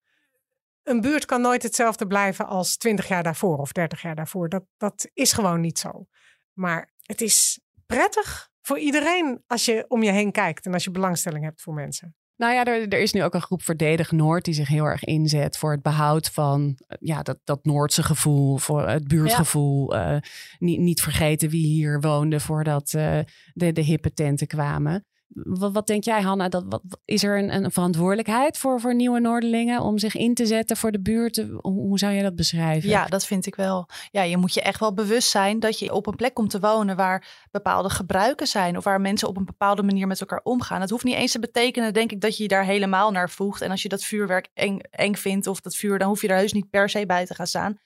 een 0.83 1.01
buurt 1.01 1.25
kan 1.25 1.41
nooit 1.41 1.63
hetzelfde 1.63 2.07
blijven 2.07 2.47
als 2.47 2.77
20 2.77 3.07
jaar 3.07 3.23
daarvoor 3.23 3.57
of 3.57 3.71
30 3.71 4.01
jaar 4.01 4.15
daarvoor. 4.15 4.49
Dat, 4.49 4.63
dat 4.77 5.09
is 5.13 5.33
gewoon 5.33 5.61
niet 5.61 5.79
zo. 5.79 6.05
Maar 6.53 6.93
het 7.01 7.21
is 7.21 7.59
prettig 7.85 8.49
voor 8.61 8.79
iedereen 8.79 9.43
als 9.47 9.65
je 9.65 9.85
om 9.87 10.03
je 10.03 10.11
heen 10.11 10.31
kijkt 10.31 10.65
en 10.65 10.73
als 10.73 10.83
je 10.83 10.91
belangstelling 10.91 11.43
hebt 11.43 11.61
voor 11.61 11.73
mensen. 11.73 12.15
Nou 12.35 12.53
ja, 12.53 12.65
er, 12.65 12.87
er, 12.87 12.99
is 12.99 13.13
nu 13.13 13.23
ook 13.23 13.33
een 13.33 13.41
groep 13.41 13.63
Verdedig 13.63 14.11
Noord 14.11 14.45
die 14.45 14.53
zich 14.53 14.67
heel 14.67 14.85
erg 14.85 15.03
inzet 15.03 15.57
voor 15.57 15.71
het 15.71 15.81
behoud 15.81 16.27
van 16.27 16.77
ja, 16.99 17.21
dat, 17.21 17.39
dat 17.43 17.65
Noordse 17.65 18.03
gevoel, 18.03 18.57
voor 18.57 18.87
het 18.87 19.07
buurtgevoel. 19.07 19.95
Ja. 19.95 20.13
Uh, 20.13 20.19
niet, 20.59 20.79
niet 20.79 21.01
vergeten 21.01 21.49
wie 21.49 21.65
hier 21.65 21.99
woonde 21.99 22.39
voordat 22.39 22.93
uh, 22.93 23.19
de, 23.53 23.71
de 23.71 23.81
hippe 23.81 24.13
tenten 24.13 24.47
kwamen. 24.47 25.05
Wat, 25.33 25.73
wat, 25.73 25.87
denk 25.87 26.03
jij, 26.03 26.21
Hanna? 26.21 26.49
Dat, 26.49 26.63
wat, 26.69 26.81
is 27.05 27.23
er 27.23 27.37
een, 27.37 27.53
een, 27.53 27.71
verantwoordelijkheid 27.71 28.57
voor, 28.57 28.79
voor 28.79 28.95
nieuwe 28.95 29.19
Noorderlingen 29.19 29.81
om 29.81 29.97
zich 29.97 30.15
in 30.15 30.33
te 30.33 30.45
zetten 30.45 30.77
voor 30.77 30.91
de 30.91 31.01
buurt? 31.01 31.45
Hoe, 31.61 31.99
zou 31.99 32.13
jij 32.13 32.21
dat 32.21 32.35
beschrijven? 32.35 32.89
Ja, 32.89 33.05
dat 33.05 33.25
vind 33.25 33.45
ik 33.45 33.55
wel. 33.55 33.87
Ja, 34.11 34.21
je 34.21 34.37
moet 34.37 34.53
je 34.53 34.61
echt 34.61 34.79
wel 34.79 34.93
bewust 34.93 35.29
zijn 35.29 35.59
dat 35.59 35.79
je 35.79 35.93
op 35.93 36.07
een 36.07 36.15
plek 36.15 36.33
komt 36.33 36.49
te 36.49 36.59
wonen 36.59 36.95
waar 36.95 37.47
bepaalde 37.51 37.89
gebruiken 37.89 38.47
zijn 38.47 38.77
of 38.77 38.83
waar 38.83 39.01
mensen 39.01 39.27
op 39.27 39.37
een 39.37 39.45
bepaalde 39.45 39.83
manier 39.83 40.07
met 40.07 40.19
elkaar 40.19 40.41
omgaan. 40.43 40.79
Dat 40.79 40.89
hoeft 40.89 41.03
niet 41.03 41.15
eens 41.15 41.31
te 41.31 41.39
betekenen, 41.39 41.93
denk 41.93 42.11
ik, 42.11 42.21
dat 42.21 42.37
je 42.37 42.43
je 42.43 42.49
daar 42.49 42.65
helemaal 42.65 43.11
naar 43.11 43.29
voegt. 43.29 43.61
En 43.61 43.71
als 43.71 43.81
je 43.81 43.89
dat 43.89 44.03
vuurwerk 44.03 44.49
eng, 44.53 44.79
eng 44.91 45.15
vindt 45.15 45.47
of 45.47 45.61
dat 45.61 45.75
vuur, 45.75 45.99
dan 45.99 46.07
hoef 46.07 46.21
je 46.21 46.27
er 46.27 46.35
heus 46.35 46.53
niet 46.53 46.69
per 46.69 46.89
se 46.89 47.05
bij 47.05 47.25
te 47.25 47.35
gaan 47.35 47.47
staan. 47.47 47.79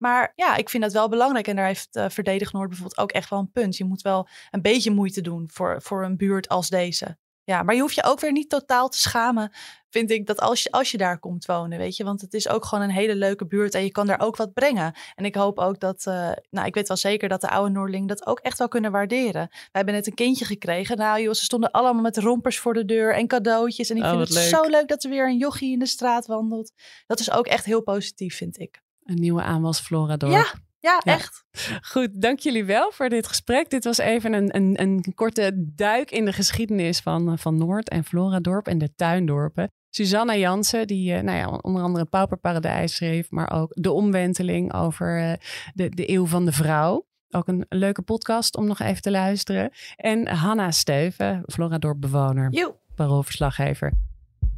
Maar 0.00 0.32
ja, 0.34 0.56
ik 0.56 0.68
vind 0.68 0.82
dat 0.82 0.92
wel 0.92 1.08
belangrijk. 1.08 1.48
En 1.48 1.56
daar 1.56 1.66
heeft 1.66 1.96
uh, 1.96 2.04
Verdedig 2.08 2.52
Noord 2.52 2.68
bijvoorbeeld 2.68 2.98
ook 2.98 3.12
echt 3.12 3.30
wel 3.30 3.38
een 3.38 3.50
punt. 3.50 3.76
Je 3.76 3.84
moet 3.84 4.02
wel 4.02 4.28
een 4.50 4.62
beetje 4.62 4.90
moeite 4.90 5.20
doen 5.20 5.48
voor, 5.52 5.82
voor 5.82 6.04
een 6.04 6.16
buurt 6.16 6.48
als 6.48 6.68
deze. 6.68 7.16
Ja, 7.44 7.62
maar 7.62 7.74
je 7.74 7.80
hoeft 7.80 7.94
je 7.94 8.04
ook 8.04 8.20
weer 8.20 8.32
niet 8.32 8.48
totaal 8.48 8.88
te 8.88 8.98
schamen, 8.98 9.52
vind 9.88 10.10
ik, 10.10 10.26
dat 10.26 10.40
als 10.40 10.62
je, 10.62 10.70
als 10.70 10.90
je 10.90 10.98
daar 10.98 11.18
komt 11.18 11.46
wonen, 11.46 11.78
weet 11.78 11.96
je. 11.96 12.04
Want 12.04 12.20
het 12.20 12.34
is 12.34 12.48
ook 12.48 12.64
gewoon 12.64 12.84
een 12.84 12.90
hele 12.90 13.14
leuke 13.14 13.46
buurt 13.46 13.74
en 13.74 13.82
je 13.82 13.90
kan 13.90 14.06
daar 14.06 14.20
ook 14.20 14.36
wat 14.36 14.52
brengen. 14.52 14.94
En 15.14 15.24
ik 15.24 15.34
hoop 15.34 15.58
ook 15.58 15.80
dat, 15.80 16.04
uh, 16.08 16.30
nou, 16.50 16.66
ik 16.66 16.74
weet 16.74 16.88
wel 16.88 16.96
zeker 16.96 17.28
dat 17.28 17.40
de 17.40 17.50
oude 17.50 17.70
Noorling 17.70 18.08
dat 18.08 18.26
ook 18.26 18.38
echt 18.38 18.58
wel 18.58 18.68
kunnen 18.68 18.92
waarderen. 18.92 19.48
Wij 19.50 19.68
hebben 19.70 19.94
net 19.94 20.06
een 20.06 20.14
kindje 20.14 20.44
gekregen. 20.44 20.96
Nou 20.96 21.20
joh, 21.20 21.34
ze 21.34 21.44
stonden 21.44 21.70
allemaal 21.70 22.02
met 22.02 22.18
rompers 22.18 22.58
voor 22.58 22.74
de 22.74 22.84
deur 22.84 23.14
en 23.14 23.26
cadeautjes. 23.26 23.90
En 23.90 23.96
ik 23.96 24.02
oh, 24.02 24.08
vind 24.08 24.20
het 24.20 24.30
leuk. 24.30 24.48
zo 24.48 24.62
leuk 24.62 24.88
dat 24.88 25.04
er 25.04 25.10
weer 25.10 25.28
een 25.28 25.38
jochie 25.38 25.72
in 25.72 25.78
de 25.78 25.86
straat 25.86 26.26
wandelt. 26.26 26.72
Dat 27.06 27.20
is 27.20 27.30
ook 27.30 27.46
echt 27.46 27.64
heel 27.64 27.82
positief, 27.82 28.36
vind 28.36 28.58
ik. 28.58 28.82
Een 29.04 29.20
nieuwe 29.20 29.42
aanwas 29.42 29.80
Flora 29.80 30.16
Dorp. 30.16 30.32
Ja, 30.32 30.44
ja, 30.78 31.00
Ja. 31.04 31.14
echt. 31.14 31.44
Goed, 31.82 32.08
dank 32.12 32.38
jullie 32.38 32.64
wel 32.64 32.92
voor 32.92 33.08
dit 33.08 33.26
gesprek. 33.26 33.70
Dit 33.70 33.84
was 33.84 33.98
even 33.98 34.32
een, 34.32 34.56
een, 34.56 34.80
een 34.80 35.12
korte 35.14 35.52
duik 35.74 36.10
in 36.10 36.24
de 36.24 36.32
geschiedenis 36.32 37.00
van, 37.00 37.38
van 37.38 37.56
Noord 37.58 37.88
en 37.88 38.04
Floradorp 38.04 38.66
en 38.66 38.78
de 38.78 38.94
tuindorpen. 38.94 39.72
Susanna 39.90 40.36
Jansen, 40.36 40.86
die 40.86 41.14
eh, 41.14 41.22
nou 41.22 41.38
ja, 41.38 41.48
onder 41.48 41.82
andere 41.82 42.04
Pauperparadijs 42.04 42.94
schreef, 42.94 43.30
maar 43.30 43.52
ook 43.52 43.70
De 43.72 43.92
Omwenteling 43.92 44.74
over 44.74 45.18
eh, 45.22 45.32
de, 45.74 45.88
de 45.88 46.10
eeuw 46.10 46.26
van 46.26 46.44
de 46.44 46.52
vrouw. 46.52 47.06
Ook 47.30 47.48
een 47.48 47.66
leuke 47.68 48.02
podcast 48.02 48.56
om 48.56 48.66
nog 48.66 48.78
even 48.80 49.02
te 49.02 49.10
luisteren. 49.10 49.70
En 49.96 50.28
Hanna 50.28 50.70
Steuven, 50.70 51.42
Floradorp 51.46 52.00
bewoner, 52.00 52.50
paroolverslaggever. 52.94 53.92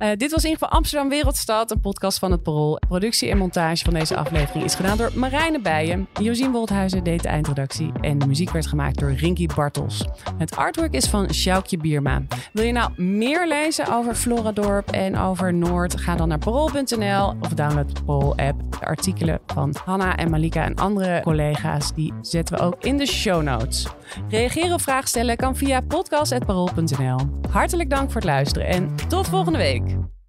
Uh, 0.02 0.08
dit 0.16 0.30
was 0.30 0.44
in 0.44 0.50
ieder 0.50 0.62
geval 0.62 0.78
Amsterdam 0.78 1.08
Wereldstad, 1.08 1.70
een 1.70 1.80
podcast 1.80 2.18
van 2.18 2.30
het 2.30 2.42
Parool. 2.42 2.78
Productie 2.88 3.30
en 3.30 3.38
montage 3.38 3.84
van 3.84 3.94
deze 3.94 4.16
aflevering 4.16 4.64
is 4.64 4.74
gedaan 4.74 4.96
door 4.96 5.10
Marijne 5.14 5.60
Bijen. 5.60 6.08
Josien 6.20 6.52
Woldhuizen 6.52 7.04
deed 7.04 7.22
de 7.22 7.28
eindredactie 7.28 7.92
en 8.00 8.18
de 8.18 8.26
muziek 8.26 8.50
werd 8.50 8.66
gemaakt 8.66 8.98
door 8.98 9.12
Rinky 9.12 9.46
Bartels. 9.46 10.04
Het 10.38 10.56
artwork 10.56 10.94
is 10.94 11.06
van 11.06 11.34
Sjoukje 11.34 11.76
Bierma. 11.76 12.22
Wil 12.52 12.64
je 12.64 12.72
nou 12.72 13.02
meer 13.02 13.48
lezen 13.48 13.94
over 13.94 14.14
Floradorp 14.14 14.90
en 14.90 15.18
over 15.18 15.54
Noord? 15.54 16.00
Ga 16.00 16.16
dan 16.16 16.28
naar 16.28 16.38
parool.nl 16.38 17.34
of 17.40 17.48
download 17.48 17.94
de 17.94 18.02
Parool-app. 18.04 18.60
De 18.70 18.86
artikelen 18.86 19.40
van 19.46 19.74
Hanna 19.84 20.16
en 20.16 20.30
Malika 20.30 20.64
en 20.64 20.74
andere 20.74 21.20
collega's, 21.22 21.94
die 21.94 22.12
zetten 22.20 22.56
we 22.56 22.62
ook 22.62 22.84
in 22.84 22.96
de 22.96 23.06
show 23.06 23.42
notes. 23.42 23.86
Reageren 24.28 24.74
of 24.74 24.82
vragen 24.82 25.08
stellen 25.08 25.36
kan 25.36 25.56
via 25.56 25.80
podcast.parool.nl. 25.80 27.18
Hartelijk 27.50 27.90
dank 27.90 28.06
voor 28.10 28.20
het 28.20 28.30
luisteren 28.30 28.68
en 28.68 28.96
tot 29.08 29.28
volgende 29.28 29.58
week. 29.58 29.91
week. 29.96 30.21